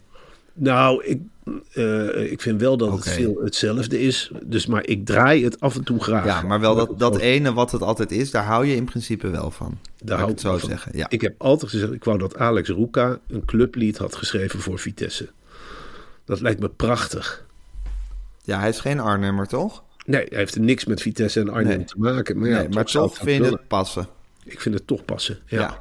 Nou, 0.55 1.05
ik, 1.05 1.21
eh, 1.73 2.31
ik 2.33 2.41
vind 2.41 2.61
wel 2.61 2.77
dat 2.77 2.93
het 2.93 3.09
veel 3.09 3.41
hetzelfde 3.45 4.01
is. 4.01 4.31
Dus, 4.43 4.67
maar 4.67 4.87
ik 4.87 5.07
draai 5.07 5.45
het 5.45 5.61
af 5.61 5.77
en 5.77 5.85
toe 5.85 6.03
graag. 6.03 6.25
Ja, 6.25 6.43
maar 6.43 6.61
wel 6.61 6.75
dat, 6.75 6.99
dat 6.99 7.19
ene 7.19 7.53
wat 7.53 7.71
het 7.73 7.83
altijd 7.83 8.11
is, 8.13 8.31
daar 8.31 8.45
hou 8.45 8.67
je 8.67 8.75
in 8.77 8.85
principe 8.85 9.29
wel 9.31 9.51
van. 9.51 9.79
Daar 10.05 10.19
hou 10.19 10.31
ik 10.31 10.37
het 10.37 10.47
zo 10.47 10.59
van. 10.59 10.69
zeggen. 10.69 10.93
Ja. 10.97 11.07
Ik 11.09 11.21
heb 11.21 11.35
altijd 11.39 11.71
gezegd, 11.71 11.93
ik 11.93 12.05
wou 12.05 12.19
dat 12.19 12.37
Alex 12.39 12.69
Roeka 12.69 13.19
een 13.29 13.45
clublied 13.45 13.99
had 13.99 14.17
geschreven 14.17 14.61
voor 14.61 14.79
Vitesse. 14.79 15.29
Dat 16.25 16.41
lijkt 16.41 16.61
me 16.61 16.69
prachtig. 16.69 17.45
Ja, 18.43 18.59
hij 18.59 18.69
is 18.69 18.81
geen 18.81 19.01
Arnhemmer, 19.01 19.47
toch? 19.47 19.83
Nee, 20.07 20.27
hij 20.29 20.39
heeft 20.39 20.59
niks 20.59 20.85
met 20.85 21.03
Vitesse 21.03 21.41
en 21.41 21.49
Arnhem 21.49 21.77
Nee. 21.77 21.85
te 21.87 21.95
maken. 21.99 22.39
Maar, 22.39 22.49
ja, 22.49 22.59
nee, 22.59 22.69
maar 22.69 22.85
toch 22.85 23.11
het 23.19 23.23
vind 23.29 23.43
willen. 23.43 23.59
het 23.59 23.69
passen. 23.69 24.07
Ik 24.45 24.61
vind 24.61 24.75
het 24.75 24.87
toch 24.87 25.05
passen. 25.05 25.39
Ja. 25.47 25.61
Ja. 25.61 25.79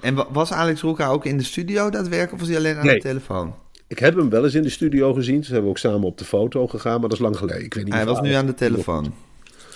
En 0.00 0.14
wa- 0.14 0.26
was 0.32 0.52
Alex 0.52 0.80
Roeka 0.80 1.08
ook 1.08 1.24
in 1.24 1.36
de 1.36 1.44
studio 1.44 1.90
daadwerkelijk 1.90 2.32
of 2.32 2.38
was 2.38 2.48
hij 2.48 2.56
alleen 2.56 2.76
aan 2.76 2.86
Nee. 2.86 2.94
de 2.94 3.00
telefoon? 3.00 3.54
Ik 3.88 3.98
heb 3.98 4.16
hem 4.16 4.30
wel 4.30 4.44
eens 4.44 4.54
in 4.54 4.62
de 4.62 4.68
studio 4.68 5.14
gezien. 5.14 5.44
Ze 5.44 5.52
hebben 5.52 5.70
ook 5.70 5.78
samen 5.78 6.02
op 6.02 6.18
de 6.18 6.24
foto 6.24 6.66
gegaan, 6.66 7.00
maar 7.00 7.08
dat 7.08 7.18
is 7.18 7.24
lang 7.24 7.36
geleden. 7.36 7.64
Ik 7.64 7.74
weet 7.74 7.84
niet 7.84 7.94
Hij 7.94 8.06
was 8.06 8.20
nu 8.20 8.32
aan 8.32 8.46
de 8.46 8.54
telefoon. 8.54 9.14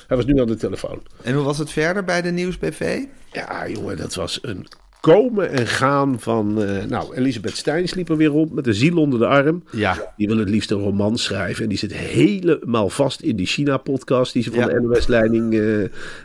Hij 0.06 0.16
was 0.16 0.26
nu 0.26 0.40
aan 0.40 0.46
de 0.46 0.56
telefoon. 0.56 1.02
En 1.22 1.34
hoe 1.34 1.44
was 1.44 1.58
het 1.58 1.70
verder 1.70 2.04
bij 2.04 2.22
de 2.22 2.30
Nieuwsbv? 2.30 3.04
Ja, 3.32 3.68
jongen, 3.68 3.96
dat 3.96 4.14
was 4.14 4.38
een 4.42 4.66
komen 5.02 5.50
en 5.50 5.66
gaan 5.66 6.20
van... 6.20 6.62
eh, 6.62 6.84
nou, 6.84 7.14
Elisabeth 7.14 7.56
Stein 7.56 7.88
liep 7.94 8.08
er 8.08 8.16
weer 8.16 8.28
rond 8.28 8.52
met 8.52 8.66
een 8.66 8.74
ziel 8.74 8.96
onder 8.96 9.18
de 9.18 9.26
arm. 9.26 9.62
Ja. 9.70 10.12
Die 10.16 10.26
wil 10.28 10.38
het 10.38 10.48
liefst 10.48 10.70
een 10.70 10.78
roman 10.80 11.18
schrijven. 11.18 11.62
En 11.62 11.68
die 11.68 11.78
zit 11.78 11.92
helemaal 11.92 12.88
vast 12.88 13.20
in 13.20 13.36
die 13.36 13.46
China-podcast 13.46 14.32
die 14.32 14.42
ze 14.42 14.50
van 14.50 14.58
Ja. 14.60 14.66
de 14.66 14.80
NOS-leiding 14.80 15.50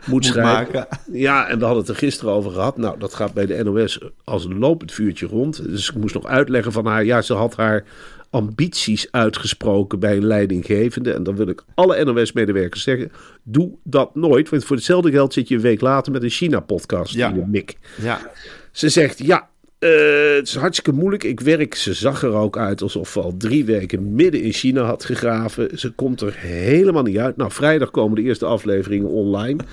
moet, 0.05 0.25
schrijven. 0.25 0.53
maken. 0.53 0.87
Ja, 1.11 1.47
en 1.47 1.57
we 1.59 1.65
hadden 1.65 1.81
het 1.83 1.91
er 1.91 1.97
gisteren 1.97 2.33
over 2.33 2.51
gehad. 2.51 2.77
Nou, 2.77 2.99
dat 2.99 3.13
gaat 3.13 3.33
bij 3.33 3.45
de 3.45 3.63
NOS 3.63 3.99
als 4.23 4.45
een 4.45 4.59
lopend 4.59 4.91
vuurtje 4.91 5.25
rond. 5.27 5.69
Dus 5.69 5.89
ik 5.89 5.95
moest 5.95 6.13
nog 6.13 6.25
uitleggen 6.25 6.71
van 6.71 6.85
haar. 6.85 7.05
Ja, 7.05 7.21
ze 7.21 7.33
had 7.33 7.55
haar 7.55 7.83
ambities 8.29 9.07
uitgesproken 9.11 9.99
bij 9.99 10.17
een 10.17 10.25
leidinggevende. 10.25 11.11
En 11.13 11.23
dan 11.23 11.35
wil 11.35 11.47
ik 11.47 11.63
alle 11.75 12.03
NOS-medewerkers 12.03 12.83
zeggen: 12.83 13.11
doe 13.43 13.71
dat 13.83 14.15
nooit. 14.15 14.49
Want 14.49 14.65
voor 14.65 14.75
hetzelfde 14.75 15.11
geld 15.11 15.33
zit 15.33 15.47
je 15.47 15.55
een 15.55 15.61
week 15.61 15.81
later 15.81 16.11
met 16.11 16.23
een 16.23 16.29
China-podcast 16.29 17.13
Ja. 17.13 17.29
in 17.29 17.33
de 17.33 17.45
mik. 17.47 17.77
Ja. 18.01 18.31
Ze 18.71 18.89
zegt, 18.89 19.19
ja, 19.25 19.49
eh, 19.79 19.89
het 20.35 20.47
is 20.47 20.55
hartstikke 20.55 20.99
moeilijk. 20.99 21.23
Ik 21.23 21.39
werk, 21.39 21.75
ze 21.75 21.93
zag 21.93 22.23
er 22.23 22.33
ook 22.33 22.57
uit 22.57 22.81
alsof 22.81 23.09
ze 23.09 23.21
al 23.21 23.33
drie 23.37 23.65
weken 23.65 24.13
midden 24.13 24.41
in 24.41 24.51
China 24.53 24.83
had 24.83 25.05
gegraven. 25.05 25.79
Ze 25.79 25.91
komt 25.91 26.21
er 26.21 26.33
helemaal 26.37 27.03
niet 27.03 27.17
uit. 27.17 27.37
Nou, 27.37 27.51
vrijdag 27.51 27.91
komen 27.91 28.15
de 28.15 28.21
eerste 28.21 28.45
afleveringen 28.45 29.09
online. 29.09 29.63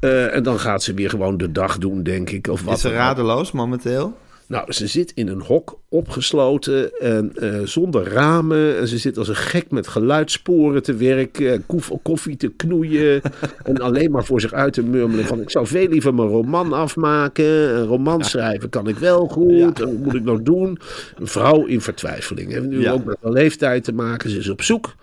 Eh, 0.00 0.34
en 0.34 0.42
dan 0.42 0.58
gaat 0.58 0.82
ze 0.82 0.94
weer 0.94 1.10
gewoon 1.10 1.36
de 1.36 1.52
dag 1.52 1.78
doen, 1.78 2.02
denk 2.02 2.30
ik. 2.30 2.46
Of 2.48 2.62
wat 2.62 2.74
Is 2.74 2.80
ze 2.80 2.90
radeloos 2.90 3.52
momenteel? 3.52 4.16
Nou, 4.50 4.72
ze 4.72 4.86
zit 4.86 5.12
in 5.14 5.28
een 5.28 5.40
hok 5.40 5.78
opgesloten 5.88 6.98
en 6.98 7.32
eh, 7.36 7.60
zonder 7.64 8.02
ramen. 8.08 8.78
En 8.78 8.88
ze 8.88 8.98
zit 8.98 9.18
als 9.18 9.28
een 9.28 9.36
gek 9.36 9.70
met 9.70 9.86
geluidssporen 9.88 10.82
te 10.82 10.94
werken, 10.94 11.66
koef- 11.66 11.92
koffie 12.02 12.36
te 12.36 12.48
knoeien. 12.56 13.20
en 13.62 13.80
alleen 13.80 14.10
maar 14.10 14.24
voor 14.24 14.40
zich 14.40 14.52
uit 14.52 14.72
te 14.72 14.82
murmelen 14.82 15.24
van... 15.24 15.40
ik 15.40 15.50
zou 15.50 15.66
veel 15.66 15.88
liever 15.88 16.14
mijn 16.14 16.28
roman 16.28 16.72
afmaken. 16.72 17.44
Een 17.76 17.84
roman 17.86 18.24
schrijven 18.24 18.68
kan 18.68 18.88
ik 18.88 18.96
wel 18.98 19.26
goed. 19.26 19.80
En 19.80 19.86
wat 19.86 19.98
moet 20.04 20.14
ik 20.14 20.24
nou 20.24 20.42
doen? 20.42 20.78
Een 21.18 21.26
vrouw 21.26 21.66
in 21.66 21.80
vertwijfeling. 21.80 22.52
Heeft 22.52 22.66
nu 22.66 22.80
Ja. 22.80 22.92
ook 22.92 23.04
met 23.04 23.16
haar 23.22 23.32
leeftijd 23.32 23.84
te 23.84 23.92
maken. 23.92 24.30
Ze 24.30 24.38
is 24.38 24.48
op 24.48 24.62
zoek. 24.62 24.94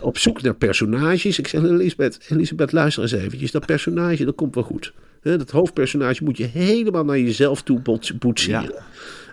Op 0.00 0.18
zoek 0.18 0.42
naar 0.42 0.54
personages. 0.54 1.38
Ik 1.38 1.48
zeg, 1.48 1.62
Elisabeth, 1.62 2.18
Elisabeth 2.28 2.72
luister 2.72 3.02
eens 3.02 3.12
eventjes. 3.12 3.50
Dat 3.50 3.66
personage, 3.66 4.24
dat 4.24 4.34
komt 4.34 4.54
wel 4.54 4.64
goed. 4.64 4.92
Hè, 5.22 5.36
Dat 5.36 5.50
hoofdpersonage 5.50 6.24
moet 6.24 6.36
je 6.36 6.44
helemaal 6.44 7.04
naar 7.04 7.18
jezelf 7.18 7.62
toe 7.62 7.82
boetseren. 8.18 8.62
Ja. 8.62 8.70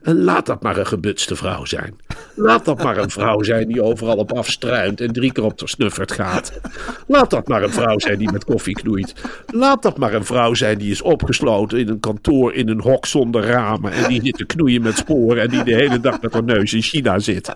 En 0.02 0.24
laat 0.24 0.46
dat 0.46 0.64
maar 0.64 0.78
een 0.78 0.88
gebutste 0.88 1.36
vrouw 1.36 1.66
zijn. 1.66 2.00
Laat 2.36 2.66
dat 2.66 2.84
maar 2.84 2.98
een 2.98 3.10
vrouw 3.10 3.44
zijn 3.44 3.68
die 3.68 3.84
overal 3.84 4.16
op 4.16 4.32
afstruint 4.34 5.02
en 5.02 5.14
drie 5.14 5.32
keer 5.32 5.44
op 5.44 5.58
de 5.58 5.68
snuffert 5.68 6.12
gaat. 6.12 6.60
Laat 7.08 7.30
dat 7.30 7.48
maar 7.48 7.64
een 7.64 7.72
vrouw 7.72 8.00
zijn 8.00 8.18
die 8.18 8.32
met 8.32 8.44
koffie 8.44 8.74
knoeit. 8.74 9.14
Laat 9.48 9.82
dat 9.82 9.98
maar 9.98 10.14
een 10.14 10.26
vrouw 10.26 10.54
zijn 10.54 10.78
die 10.78 10.92
is 10.92 11.02
opgesloten 11.02 11.80
in 11.80 11.88
een 11.88 12.00
kantoor 12.00 12.54
in 12.54 12.70
een 12.70 12.82
hok 12.82 13.06
zonder 13.06 13.44
ramen. 13.44 13.92
En 13.92 14.10
die 14.10 14.22
zit 14.24 14.38
te 14.38 14.46
knoeien 14.46 14.82
met 14.82 14.98
sporen 14.98 15.44
en 15.44 15.50
die 15.50 15.64
de 15.64 15.76
hele 15.76 16.00
dag 16.00 16.22
met 16.22 16.34
haar 16.34 16.44
neus 16.44 16.74
in 16.74 16.82
China 16.82 17.20
zit. 17.20 17.54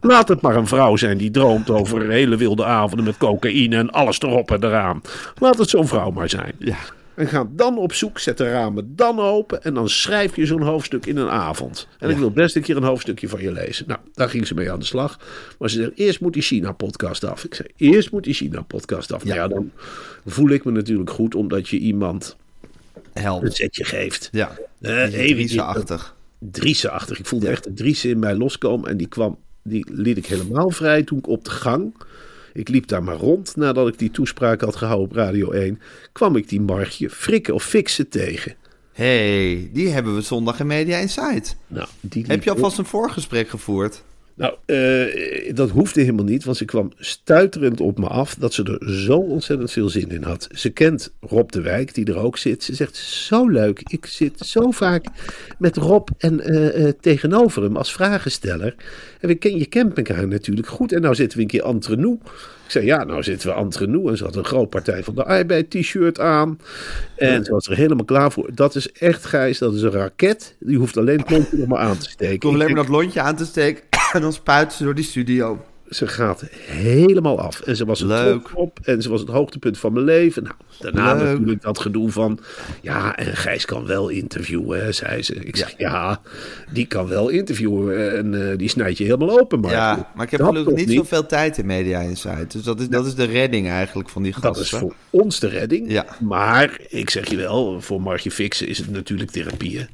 Laat 0.00 0.28
het 0.28 0.40
maar 0.40 0.56
een 0.56 0.66
vrouw 0.66 0.96
zijn 0.96 1.18
die 1.18 1.30
droomt 1.30 1.70
over 1.70 2.10
hele 2.10 2.36
wilde 2.36 2.64
avonden 2.64 3.06
met 3.06 3.16
cocaïne 3.16 3.76
en 3.76 3.90
alles 3.90 4.20
erop 4.20 4.50
en 4.50 4.64
eraan. 4.64 5.00
Laat 5.38 5.58
het 5.58 5.68
zo'n 5.68 5.88
vrouw 5.88 6.10
maar 6.10 6.28
zijn. 6.28 6.52
Ja. 6.58 6.76
En 7.16 7.26
ga 7.26 7.48
dan 7.50 7.78
op 7.78 7.92
zoek, 7.92 8.18
zet 8.18 8.38
de 8.38 8.50
ramen 8.50 8.96
dan 8.96 9.20
open 9.20 9.62
en 9.62 9.74
dan 9.74 9.88
schrijf 9.88 10.36
je 10.36 10.46
zo'n 10.46 10.62
hoofdstuk 10.62 11.06
in 11.06 11.16
een 11.16 11.28
avond. 11.28 11.88
En 11.98 12.10
ik 12.10 12.16
wil 12.16 12.30
best 12.30 12.56
een 12.56 12.62
keer 12.62 12.76
een 12.76 12.82
hoofdstukje 12.82 13.28
van 13.28 13.42
je 13.42 13.52
lezen. 13.52 13.84
Nou, 13.86 14.00
daar 14.14 14.30
ging 14.30 14.46
ze 14.46 14.54
mee 14.54 14.70
aan 14.70 14.78
de 14.78 14.84
slag. 14.84 15.18
Maar 15.58 15.70
ze 15.70 15.76
zegt, 15.76 15.90
eerst 15.94 16.20
moet 16.20 16.32
die 16.32 16.42
China-podcast 16.42 17.24
af. 17.24 17.44
Ik 17.44 17.54
zei, 17.54 17.68
eerst 17.76 18.10
moet 18.10 18.24
die 18.24 18.34
China-podcast 18.34 19.12
af. 19.12 19.24
Ja. 19.24 19.28
Nou 19.28 19.40
ja, 19.40 19.48
dan 19.48 19.70
voel 20.26 20.50
ik 20.50 20.64
me 20.64 20.70
natuurlijk 20.70 21.10
goed, 21.10 21.34
omdat 21.34 21.68
je 21.68 21.78
iemand 21.78 22.36
een 23.12 23.52
zetje 23.52 23.84
geeft. 23.84 24.28
Ja. 24.32 24.58
Eh, 24.80 25.12
even 25.12 25.34
Driessen-achtig. 25.36 26.14
Driessen-achtig. 26.38 27.18
Ik 27.18 27.26
voelde 27.26 27.48
echt 27.48 27.66
een 27.66 27.74
Driessen 27.74 28.10
in 28.10 28.18
mij 28.18 28.34
loskomen. 28.34 28.90
En 28.90 28.96
die 28.96 29.08
kwam, 29.08 29.38
die 29.62 29.86
liet 29.92 30.16
ik 30.16 30.26
helemaal 30.26 30.70
vrij 30.70 31.02
toen 31.02 31.18
ik 31.18 31.28
op 31.28 31.44
de 31.44 31.50
gang. 31.50 31.94
Ik 32.56 32.68
liep 32.68 32.86
daar 32.86 33.02
maar 33.02 33.16
rond 33.16 33.56
nadat 33.56 33.88
ik 33.88 33.98
die 33.98 34.10
toespraak 34.10 34.60
had 34.60 34.76
gehouden 34.76 35.06
op 35.08 35.12
Radio 35.16 35.50
1. 35.50 35.80
Kwam 36.12 36.36
ik 36.36 36.48
die 36.48 36.60
Margje 36.60 37.10
frikken 37.10 37.54
of 37.54 37.64
fixen 37.64 38.08
tegen. 38.08 38.54
hey, 38.92 39.70
die 39.72 39.88
hebben 39.88 40.14
we 40.14 40.20
zondag 40.20 40.60
in 40.60 40.66
Media 40.66 40.98
Insight. 40.98 41.56
Nou, 41.66 41.88
die 42.00 42.24
Heb 42.26 42.44
je 42.44 42.50
op. 42.50 42.56
alvast 42.56 42.78
een 42.78 42.84
voorgesprek 42.84 43.48
gevoerd? 43.48 44.02
Nou, 44.36 44.54
eh, 44.66 45.54
dat 45.54 45.70
hoefde 45.70 46.00
helemaal 46.00 46.24
niet, 46.24 46.44
want 46.44 46.56
ze 46.56 46.64
kwam 46.64 46.92
stuiterend 46.98 47.80
op 47.80 47.98
me 47.98 48.06
af 48.06 48.34
dat 48.34 48.52
ze 48.52 48.78
er 48.80 48.94
zo 48.94 49.16
ontzettend 49.16 49.72
veel 49.72 49.88
zin 49.88 50.10
in 50.10 50.22
had. 50.22 50.48
Ze 50.50 50.70
kent 50.70 51.12
Rob 51.20 51.50
de 51.50 51.60
Wijk, 51.60 51.94
die 51.94 52.06
er 52.06 52.16
ook 52.16 52.38
zit. 52.38 52.62
Ze 52.64 52.74
zegt, 52.74 52.96
zo 52.96 53.48
leuk, 53.48 53.80
ik 53.84 54.06
zit 54.06 54.38
zo 54.38 54.70
vaak 54.70 55.06
met 55.58 55.76
Rob 55.76 56.08
en 56.18 56.40
eh, 56.40 56.86
eh, 56.86 56.94
tegenover 57.00 57.62
hem 57.62 57.76
als 57.76 57.92
vragensteller. 57.92 58.74
En 59.20 59.28
we 59.28 59.34
ken, 59.34 59.58
je 59.58 59.66
kent 59.66 59.96
elkaar 59.96 60.28
natuurlijk 60.28 60.68
goed. 60.68 60.92
En 60.92 61.00
nou 61.00 61.14
zitten 61.14 61.38
we 61.38 61.44
een 61.44 61.50
keer 61.50 61.64
entre 61.64 61.96
nous. 61.96 62.18
Ik 62.64 62.72
zei, 62.72 62.84
ja, 62.84 63.04
nou 63.04 63.22
zitten 63.22 63.48
we 63.48 63.54
entre 63.54 63.86
nous. 63.86 64.10
En 64.10 64.16
ze 64.16 64.24
had 64.24 64.36
een 64.36 64.44
groot 64.44 64.70
Partij 64.70 65.04
van 65.04 65.14
de 65.14 65.24
Arbeid 65.24 65.70
t-shirt 65.70 66.20
aan. 66.20 66.58
En 67.16 67.44
ze 67.44 67.52
was 67.52 67.66
er 67.66 67.76
helemaal 67.76 68.04
klaar 68.04 68.32
voor. 68.32 68.50
Dat 68.54 68.74
is 68.74 68.92
echt, 68.92 69.24
Gijs, 69.24 69.58
dat 69.58 69.74
is 69.74 69.82
een 69.82 69.90
raket. 69.90 70.56
Die 70.60 70.78
hoeft 70.78 70.96
alleen 70.96 71.18
het 71.18 71.30
lontje 71.30 71.56
nog 71.56 71.66
maar 71.66 71.78
aan 71.78 71.98
te 71.98 72.10
steken. 72.10 72.34
Ik 72.34 72.44
alleen 72.44 72.66
maar 72.66 72.84
dat 72.84 72.88
lontje 72.88 73.20
aan 73.20 73.36
te 73.36 73.44
steken 73.44 73.84
en 74.16 74.22
dan 74.22 74.32
spuiten 74.32 74.76
ze 74.76 74.84
door 74.84 74.94
die 74.94 75.04
studio. 75.04 75.64
ze 75.88 76.06
gaat 76.06 76.44
helemaal 76.66 77.40
af. 77.40 77.60
En 77.60 77.76
ze 77.76 77.84
was 77.84 78.00
er 78.00 78.06
Leuk. 78.06 78.50
op. 78.54 78.78
En 78.82 79.02
ze 79.02 79.08
was 79.08 79.20
het 79.20 79.28
hoogtepunt 79.28 79.78
van 79.78 79.92
mijn 79.92 80.04
leven. 80.04 80.42
Nou, 80.42 80.54
daarna 80.80 81.14
Leuk. 81.14 81.22
natuurlijk 81.32 81.62
dat 81.62 81.78
gedoe 81.78 82.10
van... 82.10 82.38
Ja, 82.82 83.16
en 83.16 83.36
Gijs 83.36 83.64
kan 83.64 83.86
wel 83.86 84.08
interviewen, 84.08 84.84
hè, 84.84 84.92
zei 84.92 85.22
ze. 85.22 85.34
Ik 85.34 85.56
zeg, 85.56 85.74
ja, 85.78 86.20
die 86.72 86.86
kan 86.86 87.08
wel 87.08 87.28
interviewen. 87.28 88.16
En 88.16 88.50
eh, 88.50 88.58
die 88.58 88.68
snijdt 88.68 88.98
je 88.98 89.04
helemaal 89.04 89.40
open. 89.40 89.60
Maar, 89.60 89.70
ja, 89.70 90.10
maar 90.14 90.24
ik 90.24 90.30
heb 90.30 90.42
gelukkig 90.42 90.74
niet 90.74 90.92
zoveel 90.92 91.26
tijd 91.26 91.58
in 91.58 91.66
Media 91.66 92.00
Insight. 92.00 92.52
Dus 92.52 92.62
dat 92.62 92.80
is, 92.80 92.88
dat 92.88 93.06
is 93.06 93.14
de 93.14 93.24
redding 93.24 93.68
eigenlijk 93.68 94.08
van 94.08 94.22
die 94.22 94.32
gasten. 94.32 94.52
Dat 94.52 94.62
is 94.62 94.68
voor 94.68 94.94
ons 95.10 95.40
de 95.40 95.48
redding. 95.48 95.90
Ja. 95.92 96.06
Maar 96.20 96.78
ik 96.88 97.10
zeg 97.10 97.30
je 97.30 97.36
wel, 97.36 97.80
voor 97.80 98.00
Margje 98.02 98.30
Fixen 98.30 98.68
is 98.68 98.78
het 98.78 98.90
natuurlijk 98.90 99.30
therapie. 99.30 99.78
hè. 99.78 99.84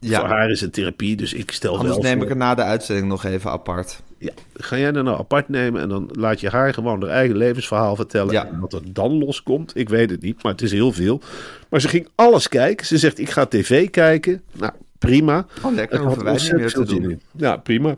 Ja. 0.00 0.18
Voor 0.20 0.28
haar 0.28 0.50
is 0.50 0.60
het 0.60 0.72
therapie, 0.72 1.16
dus 1.16 1.32
ik 1.32 1.50
stel 1.50 1.72
Anders 1.76 1.94
wel 1.94 2.02
neem 2.02 2.14
voor- 2.14 2.24
ik 2.24 2.30
er 2.30 2.36
na 2.36 2.54
de 2.54 2.62
uitzending 2.62 3.08
nog 3.08 3.24
even 3.24 3.50
apart. 3.50 4.00
Ja, 4.18 4.32
ga 4.54 4.78
jij 4.78 4.92
dat 4.92 5.04
nou 5.04 5.18
apart 5.18 5.48
nemen 5.48 5.80
en 5.80 5.88
dan 5.88 6.08
laat 6.12 6.40
je 6.40 6.48
haar 6.48 6.74
gewoon 6.74 7.00
haar 7.02 7.10
eigen 7.10 7.36
levensverhaal 7.36 7.96
vertellen. 7.96 8.32
Ja. 8.32 8.46
En 8.46 8.58
wat 8.60 8.72
er 8.72 8.80
dan 8.92 9.18
loskomt, 9.18 9.76
ik 9.76 9.88
weet 9.88 10.10
het 10.10 10.22
niet, 10.22 10.42
maar 10.42 10.52
het 10.52 10.62
is 10.62 10.72
heel 10.72 10.92
veel. 10.92 11.20
Maar 11.68 11.80
ze 11.80 11.88
ging 11.88 12.08
alles 12.14 12.48
kijken. 12.48 12.86
Ze 12.86 12.98
zegt, 12.98 13.18
ik 13.18 13.30
ga 13.30 13.46
tv 13.46 13.90
kijken. 13.90 14.42
Nou, 14.52 14.72
prima. 14.98 15.46
Oh, 15.62 15.74
lekker, 15.74 15.98
hoeven 16.00 16.24
wij 16.24 16.32
niet 16.32 16.52
meer 16.52 16.72
te 16.72 16.84
doen. 16.84 17.10
in. 17.10 17.20
Ja, 17.36 17.56
prima. 17.56 17.96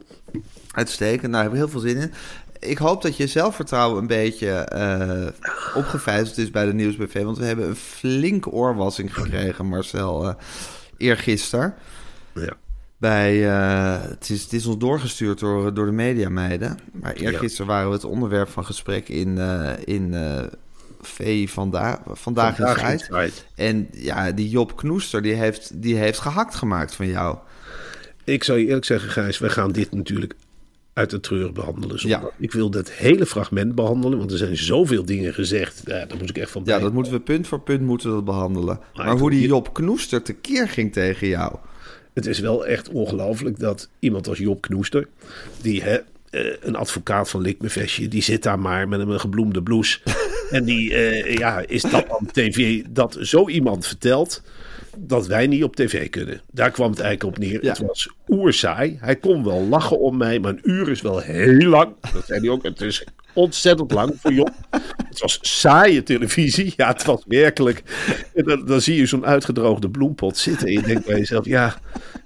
Uitstekend, 0.73 1.33
daar 1.33 1.43
heb 1.43 1.51
ik 1.53 1.57
heel 1.59 1.69
veel 1.69 1.81
zin 1.81 1.97
in. 1.97 2.13
Ik 2.61 2.79
hoop 2.79 3.03
dat 3.03 3.17
je 3.17 3.27
zelfvertrouwen 3.27 4.01
een 4.01 4.07
beetje 4.07 4.51
eh 4.51 5.27
opgevijzeld 5.75 6.39
is 6.39 6.51
bij 6.51 6.65
de 6.67 6.75
Nieuwsbv. 6.75 7.23
Want 7.23 7.39
we 7.39 7.45
hebben 7.45 7.67
een 7.69 7.77
flinke 7.77 8.51
oorwassing 8.51 9.15
gekregen, 9.15 9.67
Marcel, 9.67 10.29
eh 10.29 10.35
eergisteren. 10.99 11.75
Ja. 12.35 12.53
Bij, 12.97 13.49
eh, 13.49 14.03
het, 14.09 14.31
is, 14.31 14.43
het 14.43 14.53
is 14.53 14.67
ons 14.67 14.79
doorgestuurd 14.79 15.39
door, 15.39 15.75
door 15.75 15.87
de 15.87 15.93
mediameiden. 15.93 16.79
Maar 16.93 17.13
eergisteren 17.13 17.67
waren 17.67 17.89
we 17.89 17.95
het 17.95 18.05
onderwerp 18.05 18.49
van 18.49 18.65
gesprek 18.65 19.09
in, 19.09 19.39
eh 19.39 19.73
in 19.85 20.15
eh 20.15 20.45
V 21.01 21.51
Vanda 21.51 22.03
Vandaag, 22.07 22.57
Vandaag 22.57 22.93
in. 22.93 22.99
Tijd. 22.99 23.47
En 23.55 23.89
ja, 23.93 24.33
die 24.33 24.49
Job 24.49 24.77
Knoester, 24.77 25.23
die 25.23 25.35
heeft, 25.35 25.83
die 25.83 25.97
heeft 25.97 26.19
gehakt 26.19 26.55
gemaakt 26.55 26.95
van 26.95 27.07
jou. 27.07 27.39
Ik 28.25 28.45
zou 28.45 28.59
je 28.59 28.67
eerlijk 28.67 28.85
zeggen, 28.85 29.11
Gijs, 29.11 29.39
we 29.39 29.51
gaan 29.51 29.73
dit 29.73 29.93
natuurlijk 29.93 30.35
uit 30.99 31.11
de 31.11 31.21
treur 31.21 31.53
behandelen. 31.53 32.09
Ja. 32.09 32.31
Ik 32.39 32.53
wil 32.53 32.71
dat 32.71 32.91
hele 32.91 33.27
fragment 33.27 33.75
behandelen, 33.75 34.19
want 34.19 34.31
er 34.31 34.39
zijn 34.39 34.57
zoveel 34.57 35.05
dingen 35.05 35.35
gezegd. 35.35 35.83
Ja, 35.85 36.07
daar 36.07 36.19
moet 36.19 36.31
ik 36.31 36.39
echt 36.39 36.51
van 36.51 36.63
Ja, 36.65 36.79
dat 36.79 36.93
moeten 36.93 37.13
we 37.13 37.21
punt 37.21 37.47
voor 37.47 37.61
punt 37.61 37.81
moeten 37.81 38.11
dat 38.11 38.25
behandelen. 38.25 38.81
Maar, 38.95 39.19
hoe 39.19 39.31
die 39.31 39.47
Job 39.47 39.75
Knoester 39.75 40.23
tekeer 40.23 40.69
ging 40.69 40.93
tegen 40.93 41.29
jou. 41.29 41.57
Het 42.13 42.27
is 42.27 42.39
wel 42.39 42.67
echt 42.67 42.89
ongelooflijk 42.89 43.59
dat 43.59 43.89
iemand 43.99 44.29
als 44.29 44.39
Job 44.39 44.61
Knoester, 44.61 45.09
die 45.61 45.83
hè, 45.83 45.99
eh, 46.31 46.57
een 46.61 46.77
advocaat 46.77 47.31
van 47.31 47.41
Likmevestje, 47.41 48.09
die 48.09 48.23
zit 48.23 48.43
daar 48.43 48.59
maar 48.59 48.89
met 48.89 49.01
een 49.01 49.21
gebloemde 49.21 49.63
blouse. 49.63 49.99
en 50.51 50.65
die, 50.65 50.95
eh, 50.95 51.37
ja, 51.37 51.65
is 51.67 51.83
dat 51.83 52.09
dan 52.09 52.27
tv, 52.33 52.83
dat 52.91 53.19
zo 53.21 53.49
iemand 53.49 53.87
vertelt 53.87 54.43
dat 54.99 55.27
wij 55.27 55.47
niet 55.47 55.65
op 55.65 55.77
tv 55.77 56.11
kunnen. 56.11 56.41
Daar 56.51 56.71
kwam 56.71 56.91
het 56.91 57.01
eigenlijk 57.01 57.37
op 57.37 57.43
neer. 57.45 57.65
Ja. 57.65 57.69
Het 57.69 57.79
was 57.79 58.11
oerzaai. 58.29 58.99
Hij 59.01 59.17
kon 59.17 59.45
wel 59.45 59.67
lachen 59.67 60.01
om 60.01 60.17
mij, 60.17 60.39
maar 60.39 60.51
een 60.51 60.71
uur 60.71 60.91
is 60.91 61.01
wel 61.01 61.19
heel 61.19 61.69
lang. 61.69 61.95
Dat 62.13 62.27
zei 62.27 62.41
hij 62.41 62.49
ook. 62.49 62.63
Het 62.63 62.81
is 62.81 63.05
Ontzettend 63.39 63.93
lang 63.93 64.15
voor 64.21 64.33
Job. 64.33 64.51
Het 65.09 65.21
was 65.21 65.39
saaie 65.43 66.03
televisie. 66.03 66.73
Ja, 66.77 66.89
het 66.89 67.05
was 67.05 67.23
werkelijk. 67.27 67.83
En 68.35 68.45
dan, 68.45 68.67
dan 68.67 68.81
zie 68.81 68.97
je 68.97 69.07
zo'n 69.07 69.27
uitgedroogde 69.27 69.91
bloempot 69.91 70.37
zitten. 70.37 70.67
En 70.67 70.73
je 70.73 70.83
denkt 70.83 71.07
bij 71.07 71.19
jezelf, 71.19 71.45
ja, 71.45 71.75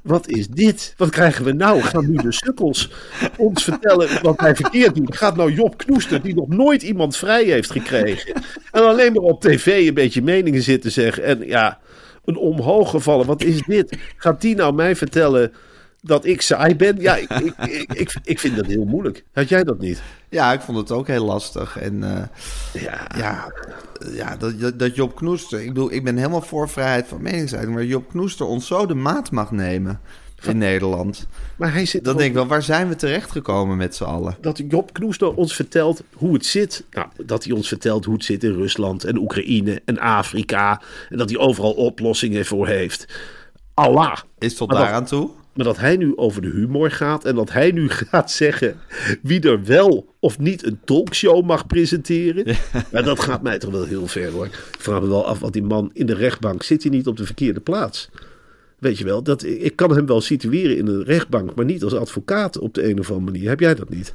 wat 0.02 0.28
is 0.28 0.48
dit? 0.48 0.94
Wat 0.96 1.10
krijgen 1.10 1.44
we 1.44 1.52
nou? 1.52 1.80
Gaan 1.82 2.10
nu 2.10 2.16
de 2.16 2.32
sukkels 2.32 2.90
ons 3.36 3.64
vertellen 3.64 4.22
wat 4.22 4.40
wij 4.40 4.56
verkeerd 4.56 4.94
doen? 4.94 5.14
Gaat 5.14 5.36
nou 5.36 5.52
Job 5.52 5.76
Knoester, 5.76 6.22
die 6.22 6.34
nog 6.34 6.48
nooit 6.48 6.82
iemand 6.82 7.16
vrij 7.16 7.44
heeft 7.44 7.70
gekregen. 7.70 8.42
En 8.70 8.82
alleen 8.82 9.12
maar 9.12 9.22
op 9.22 9.40
tv 9.40 9.86
een 9.88 9.94
beetje 9.94 10.22
meningen 10.22 10.62
zitten 10.62 10.92
zeggen. 10.92 11.24
En 11.24 11.46
ja, 11.46 11.80
een 12.24 12.36
omhoog 12.36 12.90
gevallen. 12.90 13.26
Wat 13.26 13.42
is 13.42 13.62
dit? 13.62 13.98
Gaat 14.16 14.40
die 14.40 14.54
nou 14.54 14.74
mij 14.74 14.96
vertellen 14.96 15.52
dat 16.00 16.24
ik 16.24 16.40
saai 16.40 16.76
ben? 16.76 17.00
Ja, 17.00 17.16
ik, 17.16 17.30
ik, 17.30 17.54
ik, 17.92 18.14
ik, 18.24 18.38
vind 18.38 18.56
dat 18.56 18.66
heel 18.66 18.84
moeilijk. 18.84 19.24
Had 19.32 19.48
jij 19.48 19.64
dat 19.64 19.78
niet? 19.78 20.02
Ja, 20.28 20.52
ik 20.52 20.60
vond 20.60 20.78
het 20.78 20.90
ook 20.90 21.06
heel 21.06 21.24
lastig. 21.24 21.78
En 21.78 22.02
eh, 22.02 22.82
Ja, 22.82 23.06
ja, 23.16 23.52
ja 24.12 24.36
dat, 24.36 24.60
dat, 24.60 24.78
dat 24.78 24.96
Job 24.96 25.16
Knoester... 25.16 25.60
Ik 25.60 25.66
bedoel, 25.66 25.92
ik 25.92 26.04
ben 26.04 26.16
helemaal 26.16 26.42
voor 26.42 26.68
vrijheid 26.68 27.06
van 27.06 27.22
meningsuiting... 27.22 27.74
maar 27.74 27.84
Job 27.84 28.08
Knoester 28.08 28.46
ons 28.46 28.66
zo 28.66 28.86
de 28.86 28.94
maat 28.94 29.30
mag 29.30 29.50
nemen 29.50 30.00
in 30.46 30.58
Nederland. 30.58 31.26
maar 31.56 31.72
hij 31.72 31.86
zit 31.86 32.04
Dan 32.04 32.16
denk 32.16 32.28
ik 32.28 32.34
wel, 32.34 32.46
waar 32.46 32.62
zijn 32.62 32.88
we 32.88 32.96
terechtgekomen 32.96 33.76
met 33.76 33.94
z'n 33.96 34.04
allen? 34.04 34.36
dat 34.40 34.62
Job 34.68 34.92
Knoester 34.92 35.34
ons 35.34 35.54
vertelt 35.54 36.02
hoe 36.12 36.34
het 36.34 36.46
zit. 36.46 36.84
Nou, 36.90 37.06
dat 37.24 37.44
hij 37.44 37.52
ons 37.52 37.68
vertelt 37.68 38.04
hoe 38.04 38.14
het 38.14 38.24
zit 38.24 38.44
in 38.44 38.54
Rusland 38.54 39.04
en 39.04 39.18
Oekraïne 39.18 39.80
en 39.84 39.98
Afrika. 39.98 40.82
En 41.08 41.16
dat 41.18 41.30
hij 41.30 41.38
overal 41.38 41.72
oplossingen 41.72 42.44
voor 42.46 42.66
heeft. 42.66 43.06
Allah. 43.74 44.16
Is 44.38 44.54
tot 44.54 44.68
Maar 44.68 44.76
dat- 44.76 44.86
daaraan 44.86 45.06
toe? 45.06 45.30
Maar 45.52 45.64
dat 45.64 45.78
hij 45.78 45.96
nu 45.96 46.16
over 46.16 46.42
de 46.42 46.48
humor 46.48 46.90
gaat 46.90 47.24
en 47.24 47.34
dat 47.34 47.52
hij 47.52 47.70
nu 47.70 47.88
gaat 48.10 48.30
zeggen 48.30 48.76
wie 49.22 49.40
er 49.40 49.64
wel 49.64 50.14
of 50.20 50.38
niet 50.38 50.66
een 50.66 50.80
talkshow 50.84 51.44
mag 51.44 51.66
presenteren. 51.66 52.56
Ja. 52.92 53.02
dat 53.02 53.20
gaat 53.20 53.42
mij 53.42 53.58
toch 53.58 53.70
wel 53.70 53.84
heel 53.84 54.06
ver 54.06 54.30
hoor. 54.30 54.46
Ik 54.46 54.76
vraag 54.78 55.00
me 55.00 55.08
wel 55.08 55.26
af 55.26 55.38
wat 55.38 55.52
die 55.52 55.62
man 55.62 55.90
in 55.92 56.06
de 56.06 56.14
rechtbank 56.14 56.62
zit 56.62 56.82
hij 56.82 56.92
niet 56.92 57.06
op 57.06 57.16
de 57.16 57.24
verkeerde 57.26 57.60
plaats. 57.60 58.08
Weet 58.82 58.98
je 58.98 59.04
wel, 59.04 59.22
dat, 59.22 59.44
ik 59.44 59.76
kan 59.76 59.94
hem 59.94 60.06
wel 60.06 60.20
situeren 60.20 60.76
in 60.76 60.86
een 60.86 61.02
rechtbank, 61.02 61.54
maar 61.54 61.64
niet 61.64 61.82
als 61.82 61.94
advocaat 61.94 62.58
op 62.58 62.74
de 62.74 62.88
een 62.88 62.98
of 62.98 63.10
andere 63.10 63.30
manier. 63.30 63.48
Heb 63.48 63.60
jij 63.60 63.74
dat 63.74 63.88
niet? 63.88 64.14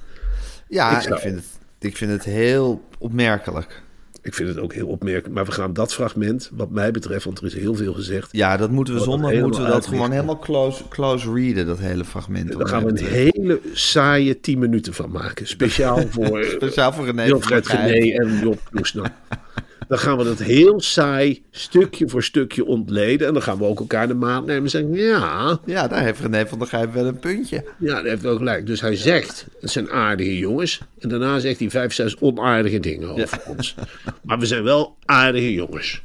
Ja, 0.67 1.07
Ik 1.07 1.17
vind 1.17 1.35
het, 1.35 1.45
ik 1.79 1.97
vind 1.97 2.11
het 2.11 2.23
heel 2.23 2.81
opmerkelijk. 2.99 3.81
Ik 4.21 4.33
vind 4.33 4.49
het 4.49 4.59
ook 4.59 4.73
heel 4.73 4.87
opmerkelijk. 4.87 5.33
Maar 5.33 5.45
we 5.45 5.51
gaan 5.51 5.73
dat 5.73 5.93
fragment, 5.93 6.49
wat 6.53 6.69
mij 6.69 6.91
betreft, 6.91 7.25
want 7.25 7.39
er 7.39 7.45
is 7.45 7.53
heel 7.53 7.75
veel 7.75 7.93
gezegd. 7.93 8.29
Ja, 8.31 8.57
dat 8.57 8.71
moeten 8.71 8.93
we 8.93 8.99
zondag 8.99 9.29
helemaal 9.29 9.49
moeten 9.49 9.65
we 9.65 9.71
dat 9.71 9.87
gewoon 9.87 10.11
helemaal 10.11 10.39
close, 10.39 10.87
close 10.87 11.33
readen, 11.33 11.65
dat 11.65 11.79
hele 11.79 12.05
fragment. 12.05 12.57
Daar 12.57 12.67
gaan 12.67 12.83
we 12.83 12.89
een 12.89 13.05
hele 13.05 13.59
saaie 13.73 14.39
10 14.39 14.59
minuten 14.59 14.93
van 14.93 15.11
maken. 15.11 15.47
Speciaal 15.47 16.07
voor, 16.09 16.43
Speciaal 16.43 16.93
voor 16.93 17.05
René 17.05 17.25
Wilfred 17.25 17.67
en 17.67 18.39
Job 18.39 18.59
Knoesner. 18.71 19.11
Dan 19.87 19.97
gaan 19.99 20.17
we 20.17 20.23
dat 20.23 20.39
heel 20.39 20.81
saai 20.81 21.43
stukje 21.51 22.09
voor 22.09 22.23
stukje 22.23 22.65
ontleden. 22.65 23.27
En 23.27 23.33
dan 23.33 23.41
gaan 23.41 23.57
we 23.57 23.63
ook 23.63 23.79
elkaar 23.79 24.07
de 24.07 24.13
maat 24.13 24.45
nemen 24.45 24.63
en 24.63 24.69
zeggen: 24.69 24.93
Ja, 24.93 25.59
Ja, 25.65 25.87
daar 25.87 26.03
heeft 26.03 26.19
René 26.19 26.47
van 26.47 26.59
der 26.59 26.67
Gijp 26.67 26.93
wel 26.93 27.05
een 27.05 27.19
puntje. 27.19 27.65
ja, 27.79 27.95
dat 27.95 28.03
heeft 28.03 28.21
wel 28.21 28.37
gelijk. 28.37 28.65
Dus 28.65 28.81
hij 28.81 28.95
zegt: 28.95 29.45
Het 29.61 29.71
zijn 29.71 29.89
aardige 29.89 30.37
jongens. 30.37 30.81
En 30.99 31.09
daarna 31.09 31.39
zegt 31.39 31.59
hij 31.59 31.69
vijf, 31.69 31.93
zes 31.93 32.19
onaardige 32.19 32.79
dingen 32.79 33.09
over 33.09 33.41
ons. 33.47 33.75
Maar 34.21 34.39
we 34.39 34.45
zijn 34.45 34.63
wel 34.63 34.97
aardige 35.05 35.53
jongens. 35.53 36.01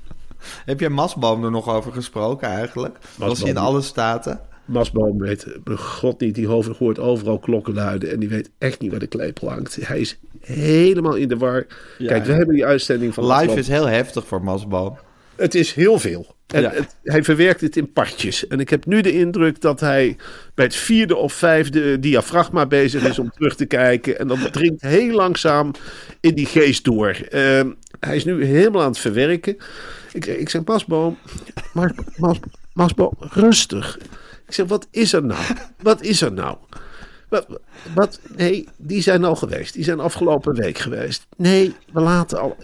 Heb 0.64 0.80
jij 0.80 0.88
Masboom 0.88 1.44
er 1.44 1.50
nog 1.50 1.68
over 1.68 1.92
gesproken 1.92 2.48
eigenlijk? 2.48 2.98
Was 3.16 3.40
hij 3.40 3.48
in 3.48 3.56
alle 3.56 3.82
staten? 3.82 4.40
Masboom 4.64 5.18
weet, 5.18 5.46
god 5.76 6.20
niet, 6.20 6.34
die 6.34 6.46
hoofd 6.46 6.76
hoort 6.76 6.98
overal 6.98 7.38
klokken 7.38 7.74
luiden. 7.74 8.10
En 8.10 8.20
die 8.20 8.28
weet 8.28 8.50
echt 8.58 8.80
niet 8.80 8.90
waar 8.90 9.00
de 9.00 9.06
klepel 9.06 9.48
hangt. 9.50 9.76
Hij 9.80 10.00
is 10.00 10.18
helemaal 10.40 11.14
in 11.14 11.28
de 11.28 11.36
war. 11.36 11.66
Kijk, 11.98 12.24
we 12.24 12.32
hebben 12.32 12.54
die 12.54 12.66
uitzending 12.66 13.14
van 13.14 13.24
Live 13.24 13.34
afgelopen- 13.36 13.62
is 13.62 13.68
heel 13.68 13.86
heftig 13.88 14.26
voor 14.26 14.42
Masboom. 14.44 14.98
Het 15.36 15.54
is 15.54 15.72
heel 15.72 15.98
veel. 15.98 16.34
En 16.46 16.62
Ja. 16.62 16.70
het- 16.70 16.96
hij 17.02 17.24
verwerkt 17.24 17.60
het 17.60 17.76
in 17.76 17.92
partjes. 17.92 18.46
En 18.46 18.60
ik 18.60 18.70
heb 18.70 18.86
nu 18.86 19.00
de 19.00 19.12
indruk 19.12 19.60
dat 19.60 19.80
hij 19.80 20.16
bij 20.54 20.64
het 20.64 20.74
vierde 20.76 21.16
of 21.16 21.32
vijfde 21.32 21.98
diafragma 21.98 22.66
bezig 22.66 23.08
is 23.08 23.18
om 23.18 23.30
terug 23.36 23.56
te 23.56 23.66
kijken. 23.66 24.18
En 24.18 24.28
dat 24.28 24.52
dringt 24.52 24.82
heel 24.82 25.14
langzaam 25.14 25.70
in 26.20 26.34
die 26.34 26.46
geest 26.46 26.84
door. 26.84 27.08
Ehm, 27.10 27.70
hij 28.00 28.16
is 28.16 28.24
nu 28.24 28.44
helemaal 28.44 28.82
aan 28.82 28.88
het 28.88 28.98
verwerken. 28.98 29.56
Ik, 30.12 30.26
ik 30.26 30.48
zeg, 30.48 30.64
Masboom, 30.64 31.18
Mas, 31.72 31.90
Mas, 32.16 32.36
Masboom, 32.72 33.12
rustig. 33.18 33.98
Ik 34.52 34.58
zeg, 34.58 34.66
wat 34.66 34.86
is 34.90 35.12
er 35.12 35.24
nou? 35.24 35.40
Wat 35.82 36.02
is 36.02 36.22
er 36.22 36.32
nou? 36.32 36.56
Wat, 37.28 37.46
wat? 37.94 38.20
Nee, 38.36 38.68
die 38.76 39.02
zijn 39.02 39.24
al 39.24 39.36
geweest. 39.36 39.74
Die 39.74 39.84
zijn 39.84 40.00
afgelopen 40.00 40.54
week 40.54 40.78
geweest. 40.78 41.26
Nee, 41.36 41.74
we 41.92 42.00
laten 42.00 42.40
al. 42.40 42.56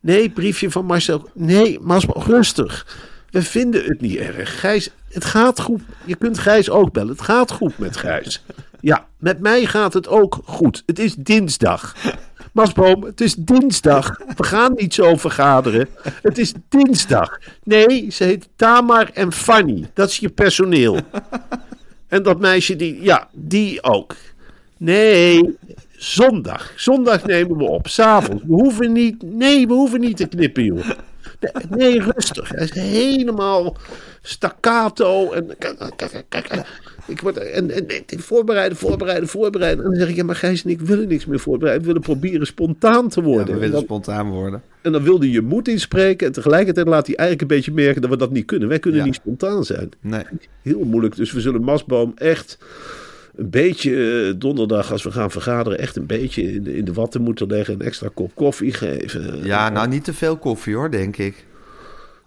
Nee, 0.00 0.30
briefje 0.30 0.70
van 0.70 0.84
Marcel. 0.84 1.28
Nee, 1.34 1.80
Masbo, 1.80 2.20
rustig. 2.20 2.96
We 3.30 3.42
vinden 3.42 3.84
het 3.84 4.00
niet 4.00 4.16
erg. 4.16 4.60
Gijs, 4.60 4.90
het 5.08 5.24
gaat 5.24 5.60
goed. 5.60 5.82
Je 6.04 6.16
kunt 6.16 6.38
Gijs 6.38 6.70
ook 6.70 6.92
bellen. 6.92 7.08
Het 7.08 7.22
gaat 7.22 7.50
goed 7.50 7.78
met 7.78 7.96
Gijs. 7.96 8.44
Ja, 8.80 9.06
met 9.18 9.40
mij 9.40 9.66
gaat 9.66 9.92
het 9.92 10.08
ook 10.08 10.38
goed. 10.44 10.82
Het 10.86 10.98
is 10.98 11.14
dinsdag. 11.14 11.94
Masboom, 12.56 13.02
het 13.02 13.20
is 13.20 13.34
dinsdag. 13.34 14.20
We 14.36 14.44
gaan 14.44 14.72
niet 14.76 14.94
zo 14.94 15.16
vergaderen. 15.16 15.88
Het 16.22 16.38
is 16.38 16.52
dinsdag. 16.68 17.38
Nee, 17.62 18.10
ze 18.10 18.24
heet 18.24 18.48
Tamar 18.56 19.10
en 19.14 19.32
Fanny. 19.32 19.90
Dat 19.94 20.08
is 20.08 20.18
je 20.18 20.28
personeel. 20.28 21.00
En 22.08 22.22
dat 22.22 22.40
meisje 22.40 22.76
die, 22.76 23.02
ja, 23.02 23.28
die 23.32 23.82
ook. 23.82 24.14
Nee, 24.76 25.56
zondag. 25.96 26.72
Zondag 26.76 27.24
nemen 27.24 27.56
we 27.56 27.64
op, 27.64 27.88
s'avonds. 27.88 28.42
We 28.46 28.52
hoeven 28.52 28.92
niet, 28.92 29.22
nee, 29.22 29.66
we 29.66 29.72
hoeven 29.72 30.00
niet 30.00 30.16
te 30.16 30.26
knippen, 30.26 30.64
joh. 30.64 30.88
Nee, 31.68 32.00
rustig. 32.00 32.48
Hij 32.48 32.64
is 32.64 32.74
helemaal 32.74 33.76
staccato. 34.22 35.32
En, 35.32 35.56
ik 37.06 37.20
word, 37.20 37.36
en, 37.36 37.70
en, 37.70 37.86
en 37.88 38.20
voorbereiden, 38.20 38.78
voorbereiden, 38.78 39.28
voorbereiden. 39.28 39.84
En 39.84 39.90
dan 39.90 40.00
zeg 40.00 40.08
ik, 40.08 40.16
ja, 40.16 40.24
maar 40.24 40.36
Gijs 40.36 40.64
en 40.64 40.70
ik 40.70 40.80
willen 40.80 41.08
niks 41.08 41.26
meer 41.26 41.38
voorbereiden. 41.38 41.80
We 41.82 41.92
willen 41.92 42.02
proberen 42.02 42.46
spontaan 42.46 43.08
te 43.08 43.20
Ja, 43.20 43.26
worden. 43.26 43.46
we 43.46 43.52
En 43.52 43.58
willen 43.58 43.74
dan- 43.74 43.82
spontaan 43.82 44.30
worden. 44.30 44.62
en 44.82 44.92
dan 44.92 45.02
wilde 45.02 45.30
je 45.30 45.40
moed 45.42 45.68
inspreken. 45.68 46.26
En 46.26 46.32
tegelijkertijd 46.32 46.86
laat 46.88 47.06
hij 47.06 47.16
eigenlijk 47.16 47.50
een 47.50 47.56
beetje 47.56 47.72
merken 47.72 48.00
dat 48.00 48.10
we 48.10 48.16
dat 48.16 48.30
niet 48.30 48.44
kunnen. 48.46 48.68
Wij 48.68 48.78
kunnen 48.78 49.00
Ja. 49.00 49.06
niet 49.06 49.14
spontaan 49.14 49.64
zijn. 49.64 49.88
Nee. 50.00 50.22
Heel 50.62 50.84
moeilijk. 50.84 51.16
Dus 51.16 51.32
we 51.32 51.40
zullen 51.40 51.62
Masboom 51.62 52.12
echt 52.16 52.58
een 53.36 53.50
beetje 53.50 54.24
eh, 54.28 54.34
donderdag, 54.40 54.92
als 54.92 55.02
we 55.02 55.10
gaan 55.10 55.30
vergaderen, 55.30 55.78
echt 55.78 55.96
een 55.96 56.06
beetje 56.06 56.52
in 56.52 56.62
de, 56.62 56.76
in 56.76 56.84
de 56.84 56.92
watten 56.92 57.20
moeten 57.22 57.46
leggen. 57.46 57.74
Een 57.74 57.80
extra 57.86 58.08
kop 58.14 58.30
koffie 58.34 58.72
geven. 58.72 59.44
Ja, 59.44 59.68
nou 59.68 59.88
niet 59.88 60.04
te 60.04 60.14
veel 60.14 60.36
koffie 60.36 60.74
hoor, 60.74 60.90
denk 60.90 61.16
ik. 61.16 61.44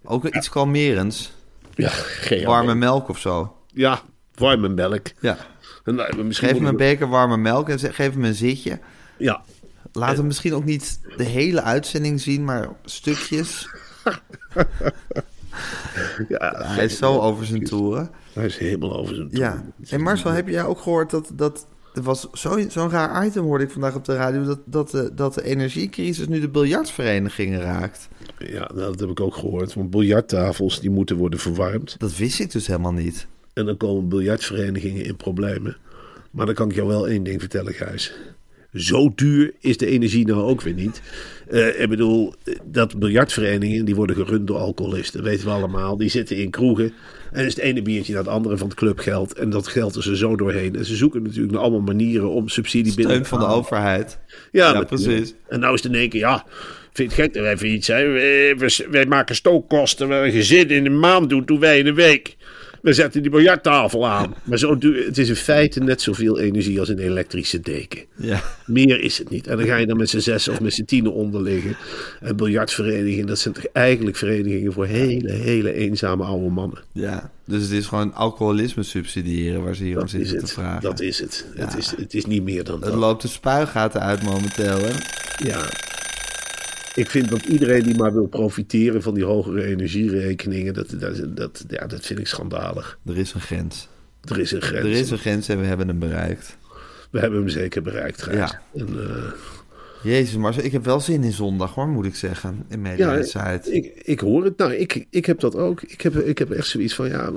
Ook 0.03 0.25
iets 0.35 0.49
kalmerends. 0.49 1.31
Ja, 1.75 1.89
geen 1.89 2.45
Warme 2.45 2.75
melk 2.75 3.09
of 3.09 3.19
zo. 3.19 3.53
Ja, 3.73 4.01
warme 4.39 4.69
melk. 4.69 5.07
Ja. 5.19 5.37
En, 5.83 5.95
nou, 5.95 6.23
misschien 6.23 6.47
Geef 6.49 6.57
hem 6.57 6.67
een 6.67 6.77
beker 6.77 7.07
warme 7.07 7.37
melk 7.37 7.69
en 7.69 7.79
geef 7.79 8.13
hem 8.13 8.23
een 8.23 8.33
zitje. 8.35 8.79
Ja, 9.17 9.41
Laat 9.91 10.17
hem 10.17 10.25
misschien 10.25 10.53
ook 10.53 10.65
niet 10.65 10.99
de 11.17 11.23
hele 11.23 11.61
uitzending 11.61 12.21
zien, 12.21 12.43
maar 12.43 12.69
stukjes. 12.85 13.69
ja, 16.29 16.53
Hij 16.57 16.85
is 16.85 16.97
zo 16.97 17.19
over 17.19 17.45
zijn 17.45 17.63
toeren. 17.63 18.09
hij 18.33 18.45
is 18.45 18.57
helemaal 18.57 18.97
over 18.97 19.15
zijn 19.15 19.29
toer. 19.29 19.39
Ja. 19.39 19.63
En 19.89 20.01
Marcel, 20.01 20.31
heb 20.31 20.47
jij 20.47 20.63
ook 20.65 20.79
gehoord 20.79 21.09
dat... 21.09 21.31
dat 21.33 21.67
er 21.93 22.01
was 22.01 22.27
zo- 22.33 22.69
zo'n 22.69 22.89
raar 22.89 23.25
item, 23.25 23.43
hoorde 23.43 23.63
ik 23.63 23.69
vandaag 23.71 23.95
op 23.95 24.05
de 24.05 24.15
radio... 24.15 24.43
dat, 24.43 24.59
dat, 24.65 24.89
de, 24.91 25.11
dat 25.13 25.33
de 25.33 25.43
energiecrisis 25.43 26.27
nu 26.27 26.39
de 26.39 26.49
biljartverenigingen 26.49 27.61
raakt. 27.61 28.07
Ja, 28.37 28.69
nou, 28.73 28.73
dat 28.91 28.99
heb 28.99 29.09
ik 29.09 29.19
ook 29.19 29.35
gehoord. 29.35 29.73
Want 29.73 29.89
biljarttafels 29.89 30.79
die 30.79 30.89
moeten 30.89 31.15
worden 31.15 31.39
verwarmd. 31.39 31.95
Dat 31.99 32.15
wist 32.15 32.39
ik 32.39 32.51
dus 32.51 32.67
helemaal 32.67 32.93
niet. 32.93 33.27
En 33.59 33.65
dan 33.65 33.77
komen 33.77 34.09
biljartverenigingen 34.09 35.05
in 35.05 35.15
problemen. 35.15 35.77
Maar 36.31 36.45
dan 36.45 36.55
kan 36.55 36.69
ik 36.69 36.75
jou 36.75 36.87
wel 36.87 37.07
één 37.07 37.23
ding 37.23 37.39
vertellen, 37.39 37.73
Gijs. 37.73 38.13
Zo 38.73 39.11
duur 39.15 39.53
is 39.59 39.77
de 39.77 39.85
energie 39.85 40.25
nou 40.27 40.41
ook 40.41 40.61
weer 40.61 40.73
niet. 40.73 41.01
Eh, 41.49 41.81
ik 41.81 41.89
bedoel, 41.89 42.33
dat 42.63 42.99
biljartverenigingen 42.99 43.85
die 43.85 43.95
worden 43.95 44.15
gerund 44.15 44.47
door 44.47 44.57
alcoholisten. 44.57 45.23
weten 45.23 45.45
we 45.45 45.51
allemaal. 45.51 45.97
Die 45.97 46.09
zitten 46.09 46.37
in 46.37 46.49
kroegen. 46.49 46.93
En 47.31 47.45
is 47.45 47.55
het 47.55 47.63
ene 47.63 47.81
biertje 47.81 48.13
naar 48.13 48.23
het 48.23 48.31
andere 48.31 48.57
van 48.57 48.67
het 48.67 48.77
clubgeld. 48.77 49.33
En 49.33 49.49
dat 49.49 49.67
geld 49.67 49.95
is 49.95 50.05
er 50.05 50.17
zo 50.17 50.35
doorheen. 50.35 50.75
En 50.75 50.85
ze 50.85 50.95
zoeken 50.95 51.23
natuurlijk 51.23 51.51
naar 51.51 51.61
allemaal 51.61 51.95
manieren 51.95 52.29
om 52.29 52.47
subsidie 52.47 52.93
binnen 52.95 53.05
Steun 53.05 53.23
te 53.23 53.29
van 53.29 53.39
de 53.39 53.45
halen. 53.45 53.59
overheid. 53.59 54.19
Ja, 54.51 54.83
precies. 54.83 55.33
En 55.47 55.59
nou 55.59 55.73
is 55.73 55.83
het 55.83 55.91
in 55.91 55.99
één 55.99 56.09
keer, 56.09 56.19
ja, 56.19 56.45
vind 56.93 56.95
je 56.95 57.03
het 57.03 57.13
gek 57.13 57.33
dat 57.33 57.43
wij 57.43 57.53
even 57.53 57.69
iets 57.71 57.85
zijn? 57.85 58.13
Wij, 58.13 58.57
wij, 58.57 58.87
wij 58.91 59.05
maken 59.05 59.35
stookkosten 59.35 60.07
waar 60.07 60.25
een 60.25 60.31
gezin 60.31 60.69
in 60.69 60.85
een 60.85 60.99
maand 60.99 61.29
doet, 61.29 61.47
doen 61.47 61.59
wij 61.59 61.79
in 61.79 61.87
een 61.87 61.95
week. 61.95 62.37
We 62.81 62.93
zetten 62.93 63.21
die 63.21 63.31
biljarttafel 63.31 64.07
aan. 64.07 64.35
Maar 64.43 64.57
zo, 64.57 64.77
duur- 64.77 65.05
het 65.05 65.17
is 65.17 65.29
in 65.29 65.35
feite 65.35 65.79
net 65.79 66.01
zoveel 66.01 66.39
energie 66.39 66.79
als 66.79 66.89
een 66.89 66.99
elektrische 66.99 67.59
deken. 67.59 68.01
Ja. 68.15 68.41
Meer 68.65 69.01
is 69.01 69.17
het 69.17 69.29
niet. 69.29 69.47
En 69.47 69.57
dan 69.57 69.65
ga 69.65 69.75
je 69.75 69.85
dan 69.87 69.97
met 69.97 70.09
z'n 70.09 70.19
zes 70.19 70.47
of 70.47 70.61
met 70.61 70.73
z'n 70.73 70.83
tienen 70.85 71.13
onder 71.13 71.41
liggen. 71.41 71.75
En 72.21 72.35
biljartverenigingen, 72.35 73.25
dat 73.27 73.39
zijn 73.39 73.53
toch 73.53 73.65
eigenlijk 73.73 74.17
verenigingen 74.17 74.73
voor 74.73 74.85
hele, 74.85 75.31
hele 75.31 75.73
eenzame 75.73 76.23
oude 76.23 76.49
mannen. 76.49 76.79
ja. 76.91 77.31
Dus 77.45 77.61
het 77.63 77.71
is 77.71 77.85
gewoon 77.85 78.13
alcoholisme 78.13 78.83
subsidiëren 78.83 79.63
waar 79.63 79.75
ze 79.75 79.83
hier 79.83 80.01
om 80.01 80.07
zitten 80.07 80.33
te 80.33 80.39
het. 80.39 80.51
vragen. 80.51 80.81
Dat 80.81 80.99
is 81.01 81.19
het. 81.19 81.45
Het, 81.55 81.77
is, 81.77 81.93
het 81.97 82.13
is 82.13 82.25
niet 82.25 82.43
meer 82.43 82.63
dan 82.63 82.75
Het 82.81 82.89
dat. 82.89 82.99
loopt 82.99 83.21
de 83.21 83.27
spuigaten 83.27 84.01
uit 84.01 84.23
momenteel, 84.23 84.77
hè? 84.79 84.91
Ja. 85.47 85.61
Ik 86.99 87.09
vind 87.09 87.29
dat 87.29 87.45
iedereen 87.45 87.83
die 87.83 87.95
maar 87.97 88.13
wil 88.13 88.27
profiteren 88.27 89.01
van 89.01 89.13
die 89.13 89.23
hogere 89.23 89.63
energierekeningen, 89.65 90.73
dat, 90.73 90.95
dat, 90.99 91.21
dat, 91.27 91.65
ja, 91.67 91.87
dat 91.87 92.05
vind 92.05 92.19
ik 92.19 92.27
schandalig. 92.27 92.99
Er 93.05 93.17
is 93.17 93.33
een 93.33 93.41
grens. 93.41 93.87
Er 94.23 94.39
is 94.39 94.51
een 94.51 94.61
grens. 94.61 94.85
Er 94.85 94.91
is 94.91 95.11
een 95.11 95.17
grens 95.17 95.49
en 95.49 95.59
we 95.59 95.65
hebben 95.65 95.87
hem 95.87 95.99
bereikt. 95.99 96.57
We 97.11 97.19
hebben 97.19 97.39
hem 97.39 97.49
zeker 97.49 97.81
bereikt, 97.81 98.21
Gijs. 98.21 98.37
Ja. 98.37 98.61
En, 98.75 98.87
eh, 98.87 99.31
Jezus, 100.03 100.35
maar 100.35 100.63
ik 100.63 100.71
heb 100.71 100.85
wel 100.85 100.99
zin 100.99 101.23
in 101.23 101.31
zondag, 101.31 101.73
hoor, 101.73 101.87
moet 101.87 102.05
ik 102.05 102.15
zeggen. 102.15 102.65
In 102.69 102.83
ja, 102.83 102.89
mediacijt. 102.89 103.73
ik, 103.73 103.91
ik 104.03 104.19
hoor 104.19 104.43
het. 104.43 104.57
Nou, 104.57 104.73
ik, 104.73 105.05
ik 105.09 105.25
heb 105.25 105.39
dat 105.39 105.55
ook. 105.55 105.81
Ik 105.81 106.01
heb, 106.01 106.15
ik 106.15 106.37
heb 106.37 106.51
echt 106.51 106.67
zoiets 106.67 106.93
van, 106.93 107.07
ja, 107.07 107.31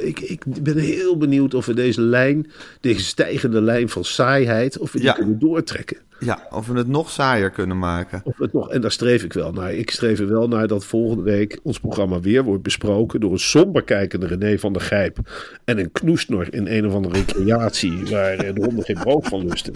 ik, 0.00 0.20
ik 0.20 0.62
ben 0.62 0.76
heel 0.76 1.16
benieuwd 1.16 1.54
of 1.54 1.66
we 1.66 1.74
deze 1.74 2.00
lijn, 2.00 2.50
deze 2.80 3.04
stijgende 3.04 3.60
lijn 3.62 3.88
van 3.88 4.04
saaiheid, 4.04 4.78
of 4.78 4.92
we 4.92 4.98
die 4.98 5.06
Ja. 5.06 5.12
kunnen 5.14 5.38
doortrekken. 5.38 5.96
Ja, 6.20 6.46
of 6.50 6.66
we 6.66 6.78
het 6.78 6.88
nog 6.88 7.10
saaier 7.10 7.50
kunnen 7.50 7.78
maken. 7.78 8.22
Of 8.24 8.68
en 8.68 8.80
daar 8.80 8.92
streef 8.92 9.22
ik 9.22 9.32
wel 9.32 9.52
naar. 9.52 9.74
Ik 9.74 9.90
streef 9.90 10.18
er 10.18 10.28
wel 10.28 10.48
naar 10.48 10.66
dat 10.66 10.84
volgende 10.84 11.22
week 11.22 11.60
ons 11.62 11.80
programma 11.80 12.20
weer 12.20 12.44
wordt 12.44 12.62
besproken 12.62 13.20
door 13.20 13.32
een 13.32 13.38
somber 13.38 13.82
kijkende 13.82 14.26
René 14.26 14.58
van 14.58 14.72
der 14.72 14.82
Gijp. 14.82 15.18
En 15.64 15.78
een 15.78 15.92
knoesnor 15.92 16.54
in 16.54 16.66
een 16.66 16.86
of 16.86 16.94
andere 16.94 17.14
recreatie 17.14 18.04
waar 18.10 18.36
de 18.36 18.52
honden 18.54 18.84
geen 18.84 18.98
brood 18.98 19.26
van 19.28 19.46
lusten. 19.46 19.72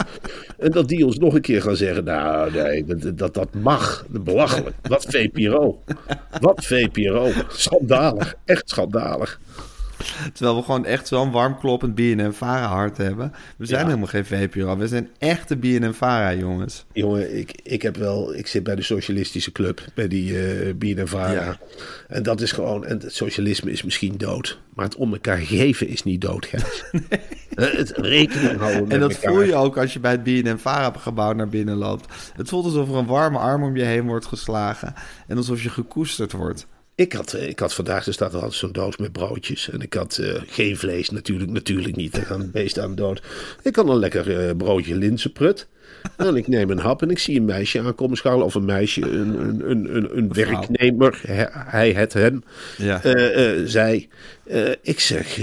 En 0.58 0.70
dat 0.70 0.88
die 0.88 1.06
ons 1.06 1.18
nog 1.18 1.34
een 1.34 1.40
keer 1.40 1.62
gaan 1.62 1.76
zeggen, 1.76 2.04
nou 2.04 2.52
nee, 2.52 2.84
dat, 2.84 3.18
dat, 3.18 3.34
dat 3.34 3.54
mag. 3.54 4.04
Belachelijk. 4.08 4.76
Wat 4.82 5.06
VPRO. 5.08 5.82
Wat 6.40 6.64
VPRO. 6.64 7.30
Schandalig. 7.48 8.34
Echt 8.44 8.70
schandalig. 8.70 9.40
Terwijl 10.32 10.56
we 10.56 10.62
gewoon 10.62 10.84
echt 10.84 11.06
zo'n 11.08 11.30
warm 11.30 11.58
kloppend 11.58 11.94
BNN-Vara 11.94 12.66
hart 12.66 12.96
hebben. 12.96 13.32
We 13.56 13.66
zijn 13.66 13.80
Ja. 13.80 13.86
helemaal 13.86 14.06
geen 14.08 14.24
VPRO. 14.24 14.76
We 14.76 14.88
zijn 14.88 15.08
echte 15.18 15.56
BNN-Vara, 15.56 16.34
jongens. 16.34 16.84
Jongen, 16.92 17.38
ik, 17.38 17.60
ik 17.62 17.82
heb 17.82 17.96
wel, 17.96 18.34
ik 18.34 18.46
zit 18.46 18.62
bij 18.62 18.74
de 18.74 18.82
socialistische 18.82 19.52
club, 19.52 19.80
bij 19.94 20.08
die 20.08 20.38
eh 20.38 20.74
BNNVARA. 20.74 21.32
Ja. 21.32 21.58
En 22.08 22.22
dat 22.22 22.40
is 22.40 22.52
gewoon, 22.52 22.84
en 22.86 22.98
het 22.98 23.14
socialisme 23.14 23.70
is 23.70 23.82
misschien 23.82 24.14
dood, 24.16 24.58
maar 24.74 24.84
het 24.84 24.96
om 24.96 25.12
elkaar 25.12 25.38
geven 25.38 25.88
is 25.88 26.02
niet 26.02 26.20
dood, 26.20 26.46
Gijs. 26.46 26.84
Eh, 27.52 27.72
Het 27.72 27.90
rekening 27.96 28.58
houden 28.58 28.80
En 28.80 28.88
met 28.88 29.00
dat 29.00 29.10
elkaar. 29.12 29.32
voel 29.32 29.42
je 29.42 29.54
ook 29.54 29.76
als 29.78 29.92
je 29.92 30.00
bij 30.00 30.10
het 30.10 30.22
BNN-Vara-gebouw 30.22 31.32
naar 31.32 31.48
binnen 31.48 31.76
loopt. 31.76 32.14
Het 32.36 32.48
voelt 32.48 32.64
alsof 32.64 32.88
er 32.88 32.94
een 32.96 33.06
warme 33.06 33.38
arm 33.38 33.62
om 33.62 33.76
je 33.76 33.84
heen 33.84 34.06
wordt 34.06 34.26
geslagen. 34.26 34.94
En 35.26 35.36
alsof 35.36 35.62
je 35.62 35.68
gekoesterd 35.70 36.32
wordt. 36.32 36.66
Ik 36.94 37.12
had, 37.12 37.32
eh, 37.32 37.48
ik 37.48 37.58
had 37.58 37.74
vandaag, 37.74 38.06
er 38.06 38.12
staat 38.12 38.34
altijd 38.34 38.54
zo'n 38.54 38.72
doos 38.72 38.96
met 38.96 39.12
broodjes. 39.12 39.70
En 39.70 39.80
ik 39.80 39.94
had 39.94 40.18
eh, 40.18 40.42
geen 40.46 40.76
vlees, 40.76 41.10
natuurlijk, 41.10 41.50
natuurlijk 41.50 41.96
niet. 41.96 42.16
Er 42.16 42.26
gaan 42.26 42.50
beesten 42.50 42.82
aan 42.82 42.94
dood. 42.94 43.22
Ik 43.62 43.76
had 43.76 43.88
een 43.88 43.98
lekker 43.98 44.48
eh, 44.48 44.56
broodje 44.56 44.96
linzenprut. 44.96 45.68
En 46.16 46.36
ik 46.36 46.48
neem 46.48 46.70
een 46.70 46.78
hap 46.78 47.02
en 47.02 47.10
ik 47.10 47.18
zie 47.18 47.38
een 47.38 47.44
meisje 47.44 47.80
aankomen 47.80 48.16
schalen. 48.16 48.44
Of 48.44 48.54
een 48.54 48.64
meisje, 48.64 49.00
een, 49.00 49.70
een, 49.70 49.96
een, 49.96 50.16
een, 50.16 50.32
werknemer. 50.32 51.20
Hij, 51.52 51.92
het, 51.92 52.12
hem. 52.12 52.42
Ja. 52.78 53.02
Eh, 53.02 53.60
eh, 53.60 53.66
zij. 53.66 54.08
Eh, 54.44 54.70
ik 54.82 55.00
zeg, 55.00 55.40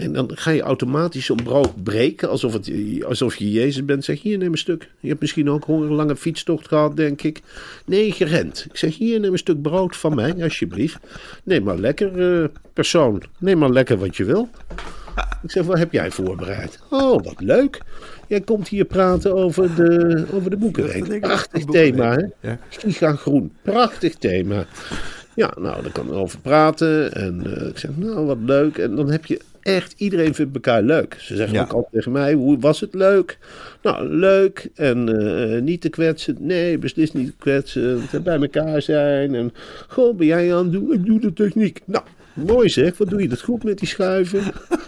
en 0.00 0.12
dan 0.12 0.30
ga 0.34 0.50
je 0.50 0.62
automatisch 0.62 1.24
zo'n 1.24 1.42
brood 1.42 1.82
breken. 1.82 2.28
Alsof, 2.28 2.52
het, 2.52 2.70
alsof 3.04 3.36
je 3.36 3.50
Jezus 3.50 3.84
bent. 3.84 4.04
Zeg, 4.04 4.22
hier 4.22 4.38
neem 4.38 4.52
een 4.52 4.58
stuk. 4.58 4.88
Je 5.00 5.08
hebt 5.08 5.20
misschien 5.20 5.50
ook 5.50 5.64
honger, 5.64 5.88
een 5.88 5.94
lange 5.94 6.16
fietstocht 6.16 6.68
gehad, 6.68 6.96
denk 6.96 7.22
ik. 7.22 7.40
Nee, 7.84 8.12
gerend. 8.12 8.66
Ik 8.70 8.76
zeg, 8.76 8.96
hier 8.96 9.20
neem 9.20 9.32
een 9.32 9.38
stuk 9.38 9.62
brood 9.62 9.96
van 9.96 10.14
mij, 10.14 10.42
alsjeblieft. 10.42 10.98
Neem 11.44 11.62
maar 11.62 11.78
lekker, 11.78 12.50
persoon. 12.72 13.22
Neem 13.38 13.58
maar 13.58 13.70
lekker 13.70 13.98
wat 13.98 14.16
je 14.16 14.24
wil. 14.24 14.48
Ik 15.42 15.50
zeg, 15.50 15.64
wat 15.64 15.78
heb 15.78 15.92
jij 15.92 16.10
voorbereid? 16.10 16.78
Oh, 16.90 17.22
wat 17.22 17.40
leuk. 17.40 17.80
Jij 18.28 18.40
komt 18.40 18.68
hier 18.68 18.84
praten 18.84 19.34
over 19.34 19.74
de, 19.74 20.24
over 20.32 20.50
de 20.50 20.70
ik, 20.92 21.20
Prachtig 21.20 21.64
thema, 21.64 22.12
hè? 22.12 22.48
Ja. 22.48 22.58
Giga 22.68 23.12
groen. 23.12 23.52
Prachtig 23.62 24.14
thema. 24.14 24.64
Ja, 25.34 25.52
nou, 25.60 25.82
daar 25.82 25.92
kan 25.92 26.06
ik 26.06 26.12
over 26.12 26.38
praten. 26.38 27.12
En 27.12 27.56
eh, 27.56 27.68
ik 27.68 27.78
zeg, 27.78 27.90
nou, 27.96 28.26
wat 28.26 28.38
leuk. 28.46 28.78
En 28.78 28.96
dan 28.96 29.10
heb 29.10 29.26
je 29.26 29.40
echt, 29.62 29.94
iedereen 29.96 30.34
vindt 30.34 30.54
elkaar 30.54 30.82
leuk. 30.82 31.16
Ze 31.18 31.36
zeggen 31.36 31.56
Ja. 31.56 31.62
ook 31.62 31.72
altijd 31.72 31.92
tegen 31.92 32.12
mij, 32.12 32.32
hoe 32.32 32.58
was 32.58 32.80
het 32.80 32.94
leuk? 32.94 33.38
Nou, 33.82 34.08
leuk 34.08 34.70
en 34.74 35.08
eh, 35.08 35.62
niet 35.62 35.80
te 35.80 35.88
kwetsen. 35.88 36.36
Nee, 36.38 36.78
beslist 36.78 37.14
niet 37.14 37.26
te 37.26 37.34
kwetsen. 37.38 38.02
Bij 38.22 38.40
elkaar 38.40 38.82
zijn. 38.82 39.34
En, 39.34 39.52
goh, 39.88 40.16
ben 40.16 40.26
jij 40.26 40.54
aan 40.54 40.62
het 40.62 40.72
doen? 40.72 40.92
Ik 40.92 41.04
doe 41.04 41.20
de 41.20 41.32
techniek. 41.32 41.80
Nou, 41.84 42.04
mooi 42.34 42.68
zeg. 42.68 42.98
Wat 42.98 43.08
doe 43.08 43.22
je 43.22 43.28
dat 43.28 43.40
goed 43.40 43.64
met 43.64 43.78
die 43.78 43.88
schuiven? 43.88 44.42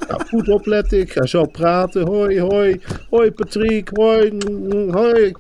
Nou, 0.09 0.27
goed 0.27 0.49
opletten. 0.49 1.01
Ik 1.01 1.13
ga 1.13 1.27
zo 1.27 1.45
praten. 1.45 2.07
Hoi, 2.07 2.41
hoi. 2.41 2.81
Hoi, 3.11 3.31
Patrick. 3.31 3.89
Hoi, 3.93 4.31
mm, 4.31 4.93
hoi. 4.93 5.33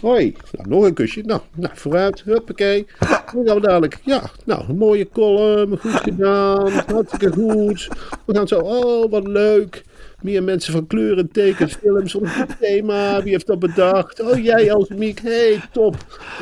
Hoi. 0.00 0.36
Nou, 0.52 0.68
nog 0.68 0.84
een 0.84 0.94
kusje. 0.94 1.22
Nou, 1.22 1.40
nou 1.54 1.72
vooruit. 1.74 2.22
Huppakee. 2.24 2.86
Dan 2.98 3.46
gaan 3.46 3.54
we 3.54 3.60
dadelijk. 3.60 3.98
Ja, 4.04 4.30
nou, 4.44 4.72
mooie 4.72 5.08
column. 5.12 5.78
Goed 5.78 5.90
gedaan. 5.90 6.70
Hartstikke 6.70 7.30
goed. 7.30 7.88
We 8.24 8.34
gaan 8.34 8.48
zo. 8.48 8.58
Oh, 8.58 9.10
wat 9.10 9.26
leuk. 9.26 9.84
Meer 10.22 10.42
mensen 10.42 10.72
van 10.72 10.86
kleuren, 10.86 11.30
tekens, 11.32 11.74
films. 11.74 12.14
Een 12.14 12.28
goed 12.28 12.58
thema. 12.60 13.22
Wie 13.22 13.32
heeft 13.32 13.46
dat 13.46 13.58
bedacht? 13.58 14.20
Oh, 14.22 14.42
jij 14.44 14.72
als 14.72 14.88
Miek. 14.88 15.20
hey, 15.22 15.60
top. 15.72 15.96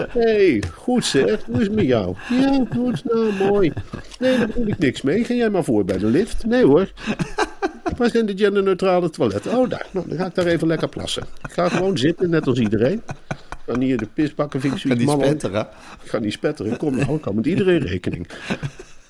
hey, 0.08 0.62
goed 0.74 1.04
zeg. 1.04 1.44
Hoe 1.44 1.54
is 1.60 1.66
het 1.66 1.74
met 1.74 1.84
jou? 1.86 2.14
Ja, 2.30 2.64
goed. 2.74 3.04
Nou, 3.04 3.32
mooi. 3.32 3.72
Nee, 4.18 4.38
daar 4.38 4.46
bedoel 4.46 4.66
ik 4.66 4.78
niks 4.78 5.02
mee. 5.02 5.24
Ga 5.24 5.34
jij 5.34 5.50
maar 5.50 5.64
voor 5.64 5.84
bij 5.84 5.98
de 5.98 6.06
lift. 6.06 6.44
Nee 6.46 6.64
hoor. 6.64 6.92
Waar 7.96 8.10
zijn 8.10 8.26
de 8.26 8.36
genderneutrale 8.36 9.10
toiletten? 9.10 9.56
Oh, 9.58 9.68
daar. 9.70 9.86
Nou, 9.92 10.08
dan 10.08 10.18
ga 10.18 10.26
ik 10.26 10.34
daar 10.34 10.46
even 10.46 10.66
lekker 10.66 10.88
plassen. 10.88 11.22
Ik 11.42 11.52
ga 11.52 11.68
gewoon 11.68 11.98
zitten, 11.98 12.30
net 12.30 12.46
als 12.46 12.58
iedereen. 12.58 13.02
Ik 13.28 13.72
ga 13.74 13.78
hier 13.78 13.96
de 13.96 14.06
pisbakken 14.14 14.60
vind 14.60 14.74
ik 14.74 14.80
Kan 14.80 14.90
zoiets 14.90 14.98
die 14.98 15.16
mannelijk. 15.16 15.40
spetteren? 15.40 15.66
Ik 16.04 16.10
ga 16.10 16.18
niet 16.18 16.32
spetteren. 16.32 16.76
Kom 16.76 16.96
nou, 16.96 17.14
ik 17.16 17.24
hou 17.24 17.36
met 17.36 17.46
iedereen 17.46 17.78
rekening. 17.78 18.26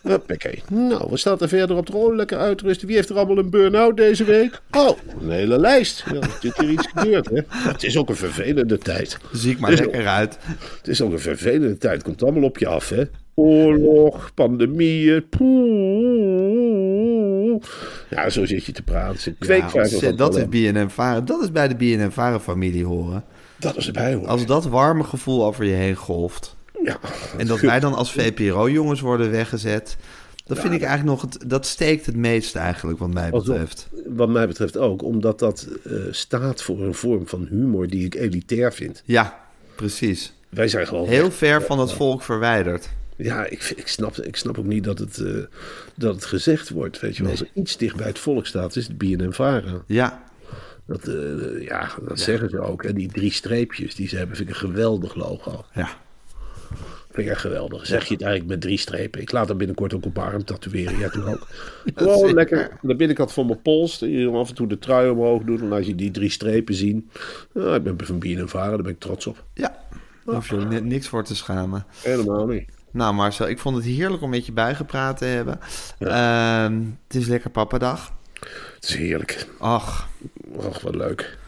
Huppakee. 0.07 0.63
Nou, 0.71 1.07
wat 1.11 1.19
staat 1.19 1.43
er 1.43 1.49
verder 1.49 1.77
op 1.77 1.87
de 1.87 1.93
rol? 1.93 2.15
Lekker 2.15 2.39
uitrusten. 2.39 2.87
Wie 2.87 2.97
heeft 2.97 3.09
er 3.09 3.17
allemaal 3.17 3.39
een 3.39 3.51
burn-out 3.51 3.97
deze 3.97 4.25
week? 4.25 4.61
Oh, 4.71 4.99
een 5.21 5.31
hele 5.31 5.59
lijst. 5.59 6.05
Ja, 6.13 6.21
er 6.21 6.29
is 6.41 6.57
hier 6.59 6.71
iets 6.71 6.89
gebeurd, 6.95 7.29
hè? 7.31 7.41
Het 7.49 7.83
is 7.83 7.97
ook 7.97 8.09
een 8.09 8.17
vervelende 8.17 8.79
tijd. 8.79 9.19
Zie 9.33 9.53
ik 9.53 9.59
maar 9.59 9.71
Dus- 9.71 9.81
lekker 9.81 10.07
uit. 10.07 10.39
Het 10.79 10.89
is 10.89 11.01
ook 11.03 11.13
een 11.13 11.19
vervelende 11.19 11.79
tijd. 11.79 12.03
Komt 12.03 12.23
allemaal 12.23 12.43
op 12.43 12.59
je 12.59 12.67
af, 12.67 12.89
hè? 12.89 13.03
Oorlog, 13.35 14.31
pandemieën. 14.35 15.29
poeh. 15.29 17.63
Ja, 18.11 18.31
zo 18.31 18.45
zit 18.45 18.65
je 18.65 18.73
te 18.73 18.83
praten. 18.83 19.37
Ja, 19.39 20.13
dat 20.13 20.37
is. 20.37 20.49
BNN-Vara. 20.49 21.21
Dat 21.21 21.43
is 21.43 21.53
bij 21.53 21.69
de 21.69 21.75
BNN-Vara-familie 21.75 22.85
horen. 22.85 23.25
Dat 23.59 23.77
is 23.77 23.87
erbij, 23.87 24.15
hoor. 24.15 24.27
Als 24.27 24.47
dat 24.47 24.67
warme 24.67 25.05
gevoel 25.05 25.45
over 25.45 25.65
je 25.65 25.73
heen 25.73 25.95
golft. 25.95 26.57
Ja. 26.85 26.99
En 27.39 27.47
dat 27.47 27.61
wij 27.61 27.81
dan 27.81 27.95
als 27.95 28.13
VPRO-jongens 28.13 29.01
worden 29.01 29.31
weggezet. 29.31 29.97
Dat 30.45 30.59
vind 30.59 30.75
ik 30.75 30.83
eigenlijk 30.83 31.23
nog... 31.23 31.33
Het, 31.33 31.51
dat 31.51 31.67
steekt 31.67 32.07
het 32.07 32.17
meest 32.17 32.57
eigenlijk, 32.57 32.99
wat 32.99 33.13
mij 33.13 33.31
Alsof- 33.31 33.47
betreft. 33.49 33.89
Wat 34.07 34.29
mij 34.29 34.47
betreft 34.47 34.77
ook, 34.77 35.03
omdat 35.03 35.39
dat 35.39 35.69
eh, 35.85 35.93
staat 36.11 36.63
voor 36.63 36.81
een 36.83 36.95
vorm 36.95 37.29
van 37.29 37.47
humor 37.51 37.89
die 37.89 38.05
ik 38.05 38.15
elitair 38.15 38.73
vind. 38.73 39.03
Ja, 39.05 39.41
precies. 39.75 40.33
Wij 40.49 40.69
zijn 40.69 40.87
gewoon 40.87 41.09
Heel 41.09 41.31
ver 41.31 41.63
van 41.63 41.79
het 41.79 41.93
volk 41.93 42.23
verwijderd. 42.23 42.89
Ja, 43.17 43.45
ik, 43.45 43.73
ik, 43.77 43.89
snap, 43.89 44.17
ik 44.17 44.37
snap 44.37 44.59
ook 44.59 44.65
niet 44.65 44.85
dat 44.85 44.99
het, 44.99 45.19
eh, 45.19 45.33
dat 45.95 46.15
het 46.15 46.25
gezegd 46.25 46.69
wordt. 46.71 47.01
Weet 47.01 47.17
je 47.17 47.23
wel, 47.23 47.31
als 47.31 47.41
er 47.41 47.49
iets 47.55 47.77
dicht 47.77 47.97
bij 47.97 48.07
het 48.07 48.19
volk 48.19 48.47
staat, 48.47 48.77
is 48.77 48.87
het 48.87 48.99
BNN-Vara. 48.99 49.83
Ja, 49.87 50.23
Dat, 50.87 51.07
eh, 51.09 51.63
ja, 51.67 51.89
dat 52.09 52.21
zeggen 52.21 52.51
ze 52.51 52.61
ook. 52.61 52.83
En 52.83 52.95
die 52.95 53.09
drie 53.13 53.33
streepjes 53.33 53.95
die 53.95 54.09
ze 54.09 54.17
hebben, 54.17 54.37
vind 54.37 54.49
ik 54.49 54.55
een 54.55 54.61
geweldig 54.61 55.15
logo. 55.15 55.65
ja. 55.75 55.89
Vind 57.11 57.27
ik 57.27 57.33
echt 57.33 57.41
geweldig. 57.41 57.87
Zeg 57.87 58.05
je 58.05 58.13
het 58.15 58.23
eigenlijk 58.23 58.51
met 58.53 58.61
drie 58.61 58.79
strepen. 58.79 59.21
Ik 59.21 59.33
laat 59.33 59.49
er 59.49 59.57
binnenkort 59.57 59.95
ook 59.95 60.05
op 60.05 60.15
mijn 60.15 60.27
arm 60.27 60.45
tatoeëren. 60.45 60.99
Jij 60.99 61.09
toch 61.09 61.27
ook? 61.29 61.47
Gewoon 61.95 62.35
lekker. 62.35 62.71
De 62.83 62.97
binnenkant 62.97 63.33
van 63.33 63.47
mijn 63.47 63.63
pols. 63.63 64.03
Af 64.33 64.49
en 64.49 64.55
toe 64.55 64.67
de 64.69 64.79
trui 64.79 65.11
omhoog 65.11 65.43
doet. 65.43 65.61
En 65.61 65.73
als 65.73 65.87
je 65.87 65.95
die 65.95 66.11
drie 66.11 66.31
strepen 66.31 66.75
ziet. 66.75 67.05
Nou, 67.53 67.75
ik 67.75 67.83
ben 67.97 68.07
van 68.07 68.19
BNN-Vara, 68.19 68.69
daar 68.69 68.83
ben 68.83 68.93
ik 68.93 68.99
trots 69.01 69.27
op. 69.27 69.45
Ja, 69.55 69.77
daar 70.25 70.35
hoef 70.35 70.51
je 70.51 70.57
ni- 70.57 70.81
niks 70.81 71.09
voor 71.09 71.25
te 71.25 71.37
schamen. 71.37 71.87
Helemaal 72.03 72.47
niet. 72.47 72.69
Nou 72.91 73.15
Marcel, 73.15 73.49
ik 73.49 73.59
vond 73.59 73.77
het 73.77 73.85
heerlijk 73.85 74.23
om 74.23 74.31
met 74.31 74.47
je 74.47 74.53
bijgepraat 74.53 75.19
te 75.19 75.25
hebben. 75.25 75.59
Ehm, 75.99 76.81
het 77.07 77.17
is 77.17 77.27
lekker 77.27 77.51
papadag. 77.51 78.13
Het 78.75 78.89
is 78.89 78.95
heerlijk. 78.95 79.47
Ach, 79.59 80.09
Och, 80.57 80.81
wat 80.81 80.95
leuk. 80.95 81.39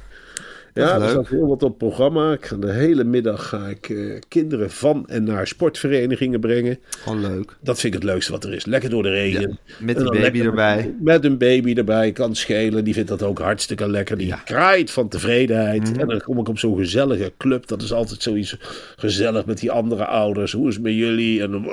Ja, 0.79 1.01
er 1.01 1.09
staat 1.09 1.29
heel 1.29 1.47
wat 1.47 1.63
op 1.63 1.79
programma. 1.79 2.33
Ik 2.33 2.47
ga 2.47 2.57
de 2.57 2.73
hele 2.73 3.05
middag 3.05 3.49
ga 3.49 3.67
ik 3.67 3.89
eh, 3.89 4.19
kinderen 4.29 4.71
van 4.71 5.07
en 5.09 5.25
naar 5.25 5.47
sportverenigingen 5.47 6.41
brengen. 6.41 6.79
Gewoon 6.89 7.21
leuk. 7.21 7.57
Dat 7.61 7.81
vind 7.81 7.95
ik 7.95 8.01
het 8.01 8.11
leukste 8.11 8.33
wat 8.33 8.45
er 8.45 8.55
is. 8.55 8.67
Lekker 8.67 8.91
door 8.91 9.03
de 9.03 9.11
regen. 9.11 9.41
Ja, 9.41 9.57
met 9.79 9.97
En 9.97 10.03
die 10.03 10.13
dan 10.13 10.23
baby 10.23 10.23
lekker 10.23 10.47
erbij. 10.47 10.95
Met, 11.01 11.25
een 11.25 11.39
baby 11.39 11.75
erbij. 11.75 12.13
Kan 12.13 12.35
schelen. 12.35 12.85
Die 12.85 12.95
vindt 12.95 13.09
dat 13.09 13.23
ook 13.23 13.39
hartstikke 13.39 13.89
lekker. 13.89 14.19
Die 14.19 14.35
kraait 14.45 14.91
van 14.91 15.09
tevredenheid. 15.09 15.91
Mhm. 15.91 16.01
En 16.01 16.09
dan 16.09 16.21
kom 16.21 16.39
ik 16.39 16.49
op 16.49 16.59
zo'n 16.59 16.77
gezellige 16.77 17.33
club. 17.39 17.67
Dat 17.67 17.83
is 17.83 17.93
altijd 17.93 18.23
zoiets 18.23 18.57
gezellig 18.97 19.47
met 19.47 19.59
die 19.59 19.71
andere 19.71 20.05
ouders. 20.05 20.53
Hoe 20.53 20.69
is 20.69 20.75
het 20.75 20.83
met 20.83 20.95
jullie? 20.95 21.43
En 21.43 21.51
dan... 21.51 21.67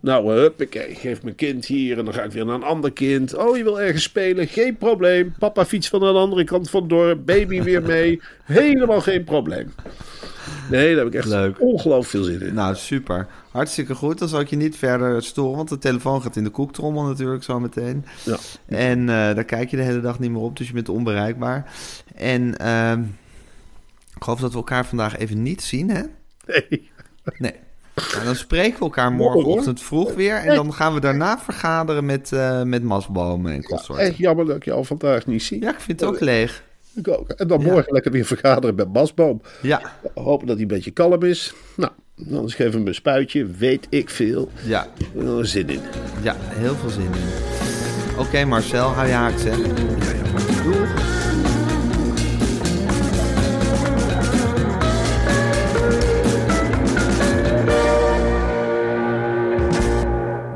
Nou, 0.00 0.32
huppakee. 0.32 0.94
Geef 0.94 1.22
mijn 1.22 1.34
kind 1.34 1.66
hier. 1.66 1.98
En 1.98 2.04
dan 2.04 2.14
ga 2.14 2.22
ik 2.22 2.32
weer 2.32 2.46
naar 2.46 2.54
een 2.54 2.62
ander 2.62 2.92
kind. 2.92 3.36
Oh, 3.36 3.56
je 3.56 3.62
wil 3.62 3.80
ergens 3.80 4.02
spelen? 4.02 4.46
Geen 4.46 4.76
probleem. 4.76 5.34
Papa 5.38 5.66
fietst 5.66 5.90
van 5.90 6.00
de 6.00 6.06
andere 6.06 6.44
kant 6.44 6.70
van 6.70 6.80
het 6.80 6.90
dorp. 6.90 7.26
Baby 7.26 7.62
weer 7.62 7.82
mee. 7.88 8.20
Helemaal 8.44 9.00
geen 9.00 9.24
probleem. 9.24 9.74
Nee, 10.70 10.94
daar 10.94 11.04
heb 11.04 11.14
ik 11.14 11.18
echt 11.18 11.28
Leuk. 11.28 11.60
ongelooflijk 11.60 12.08
veel 12.08 12.22
zin 12.22 12.48
in. 12.48 12.54
Nou, 12.54 12.74
super. 12.74 13.26
Hartstikke 13.50 13.94
goed. 13.94 14.18
Dan 14.18 14.28
zal 14.28 14.40
ik 14.40 14.50
je 14.50 14.56
niet 14.56 14.76
verder 14.76 15.22
storen, 15.22 15.56
want 15.56 15.68
de 15.68 15.78
telefoon 15.78 16.22
gaat 16.22 16.36
in 16.36 16.44
de 16.44 16.50
koektrommel 16.50 17.02
natuurlijk 17.02 17.42
zo 17.42 17.60
meteen. 17.60 18.04
Ja. 18.24 18.36
En 18.66 19.00
eh, 19.00 19.06
daar 19.14 19.44
kijk 19.44 19.70
je 19.70 19.76
de 19.76 19.82
hele 19.82 20.00
dag 20.00 20.18
niet 20.18 20.30
meer 20.30 20.40
op, 20.40 20.56
dus 20.56 20.66
je 20.66 20.72
bent 20.72 20.88
onbereikbaar. 20.88 21.72
En 22.14 22.58
ehm, 22.58 23.02
ik 24.14 24.22
geloof 24.22 24.40
dat 24.40 24.50
we 24.50 24.56
elkaar 24.56 24.86
vandaag 24.86 25.16
even 25.18 25.42
niet 25.42 25.62
zien, 25.62 25.90
hè? 25.90 26.02
Nee. 26.46 26.90
Nee. 27.38 27.54
Nou, 28.12 28.24
dan 28.24 28.36
spreken 28.36 28.78
we 28.78 28.84
elkaar 28.84 29.12
Morgen, 29.12 29.40
morgenochtend 29.40 29.82
vroeg 29.82 30.14
weer. 30.14 30.36
En 30.36 30.54
dan 30.54 30.74
gaan 30.74 30.94
we 30.94 31.00
daarna 31.00 31.38
vergaderen 31.38 32.04
met, 32.04 32.32
eh 32.32 32.62
met 32.62 32.82
Masbomen 32.82 33.52
en 33.52 33.62
consorten. 33.62 34.04
Echt 34.04 34.16
jammer 34.16 34.46
dat 34.46 34.56
ik 34.56 34.64
jou 34.64 34.84
vandaag 34.84 35.26
niet 35.26 35.42
zie. 35.42 35.60
Ja, 35.60 35.70
ik 35.70 35.80
vind 35.80 36.00
het 36.00 36.08
ook 36.08 36.20
leeg. 36.20 36.62
Ik 36.94 37.08
ook. 37.08 37.28
En 37.30 37.48
dan 37.48 37.62
morgen 37.62 37.92
lekker 37.92 38.12
weer 38.12 38.24
vergaderen 38.24 38.74
met 38.74 38.92
Basboom. 38.92 39.40
Ja, 39.62 39.92
Hopen 40.14 40.46
dat 40.46 40.54
hij 40.54 40.62
een 40.64 40.70
beetje 40.74 40.90
kalm 40.90 41.22
is. 41.22 41.54
Nou, 41.76 41.92
anders 42.30 42.54
geven 42.54 42.72
we 42.72 42.78
hem 42.78 42.86
een 42.86 42.94
spuitje. 42.94 43.46
Weet 43.46 43.86
ik 43.90 44.10
veel. 44.10 44.50
ja, 44.64 44.86
er 45.18 45.46
zin 45.46 45.68
in. 45.68 45.80
ja, 46.22 46.36
heel 46.38 46.74
veel 46.74 46.90
zin 46.90 47.02
in. 47.02 48.18
Oké 48.18 48.44
Marcel, 48.44 48.88
hou 48.88 49.06
je 49.06 49.12
haaks, 49.12 49.42
hè? 49.42 49.56
Doeg. 50.62 51.17